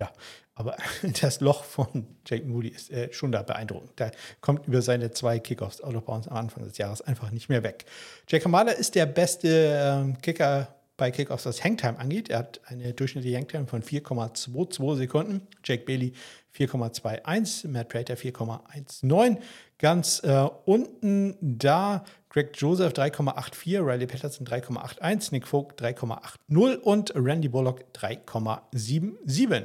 [0.00, 0.10] ja,
[0.54, 0.76] aber
[1.20, 3.98] das Loch von Jake Moody ist äh, schon da beeindruckend.
[3.98, 7.50] Der kommt über seine zwei Kickoffs out of bounds am Anfang des Jahres einfach nicht
[7.50, 7.84] mehr weg.
[8.26, 10.68] Jake Kamada ist der beste äh, Kicker
[10.98, 12.28] bei Kickoffs, was Hangtime angeht.
[12.28, 15.46] Er hat eine durchschnittliche Hangtime von 4,22 Sekunden.
[15.64, 16.12] Jake Bailey
[16.54, 19.38] 4,21, Matt Prater 4,19.
[19.78, 27.48] Ganz äh, unten da Greg Joseph 3,84, Riley Patterson 3,81, Nick Vogt 3,80 und Randy
[27.48, 29.62] Bullock 3,77.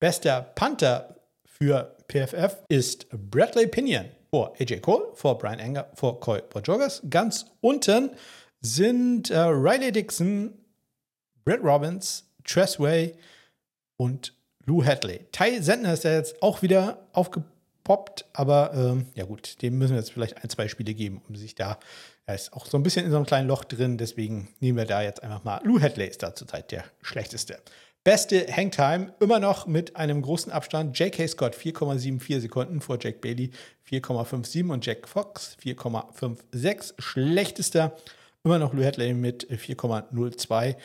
[0.00, 6.42] Bester Panther für PFF ist Bradley Pinion vor AJ Cole, vor Brian Enger, vor Coy
[6.50, 7.02] Bojogas.
[7.08, 8.10] Ganz unten
[8.66, 10.52] sind äh, Riley Dixon,
[11.44, 13.14] Brett Robbins, Tressway
[13.96, 15.20] und Lou Hadley.
[15.32, 19.98] Ty Sentner ist ja jetzt auch wieder aufgepoppt, aber ähm, ja gut, dem müssen wir
[19.98, 21.78] jetzt vielleicht ein, zwei Spiele geben, um sich da,
[22.26, 24.86] er ist auch so ein bisschen in so einem kleinen Loch drin, deswegen nehmen wir
[24.86, 27.58] da jetzt einfach mal, Lou Hadley ist da zurzeit der schlechteste.
[28.02, 30.96] Beste Hangtime immer noch mit einem großen Abstand.
[30.96, 31.26] J.K.
[31.26, 33.50] Scott 4,74 Sekunden vor Jack Bailey
[33.90, 36.94] 4,57 und Jack Fox 4,56.
[37.00, 37.96] Schlechtester
[38.46, 40.76] Immer noch Lou Hadley mit 4,02.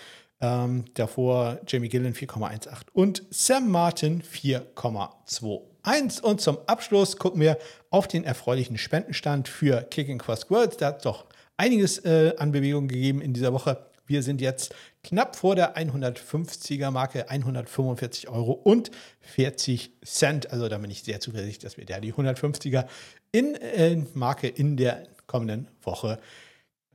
[0.41, 6.21] Ähm, davor Jamie Gillen 4,18 und Sam Martin 4,21.
[6.23, 7.59] Und zum Abschluss gucken wir
[7.91, 10.77] auf den erfreulichen Spendenstand für Kicking Cross Worlds.
[10.77, 13.85] Da hat es doch einiges äh, an Bewegung gegeben in dieser Woche.
[14.07, 18.89] Wir sind jetzt knapp vor der 150er Marke, 145 Euro und
[19.19, 20.51] 40 Cent.
[20.51, 22.87] Also da bin ich sehr zuversichtlich, dass wir da die 150er
[23.31, 26.17] in äh, Marke in der kommenden Woche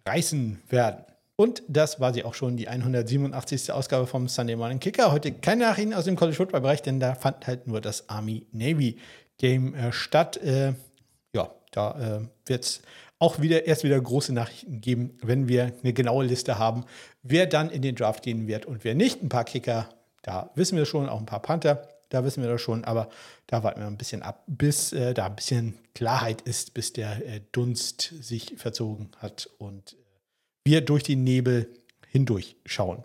[0.06, 1.04] reißen werden.
[1.38, 3.70] Und das war sie auch schon, die 187.
[3.70, 5.12] Ausgabe vom Sunday Morning Kicker.
[5.12, 8.98] Heute keine Nachrichten aus dem College Football Bereich, denn da fand halt nur das Army-Navy
[9.36, 10.38] Game äh, statt.
[10.38, 10.72] Äh,
[11.34, 12.82] ja, da äh, wird es
[13.18, 16.84] auch wieder erst wieder große Nachrichten geben, wenn wir eine genaue Liste haben,
[17.22, 19.22] wer dann in den Draft gehen wird und wer nicht.
[19.22, 19.88] Ein paar Kicker,
[20.22, 23.08] da wissen wir schon, auch ein paar Panther, da wissen wir das schon, aber
[23.46, 27.24] da warten wir ein bisschen ab, bis äh, da ein bisschen Klarheit ist, bis der
[27.26, 29.96] äh, Dunst sich verzogen hat und
[30.64, 31.68] wir durch den Nebel
[32.08, 33.04] hindurch schauen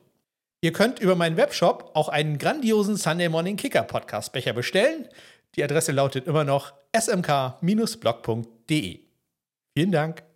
[0.62, 5.10] Ihr könnt über meinen Webshop auch einen grandiosen Sunday Morning Kicker Podcast Becher bestellen.
[5.56, 9.07] Die Adresse lautet immer noch smk-blog.de.
[9.78, 10.27] Vielen Dank.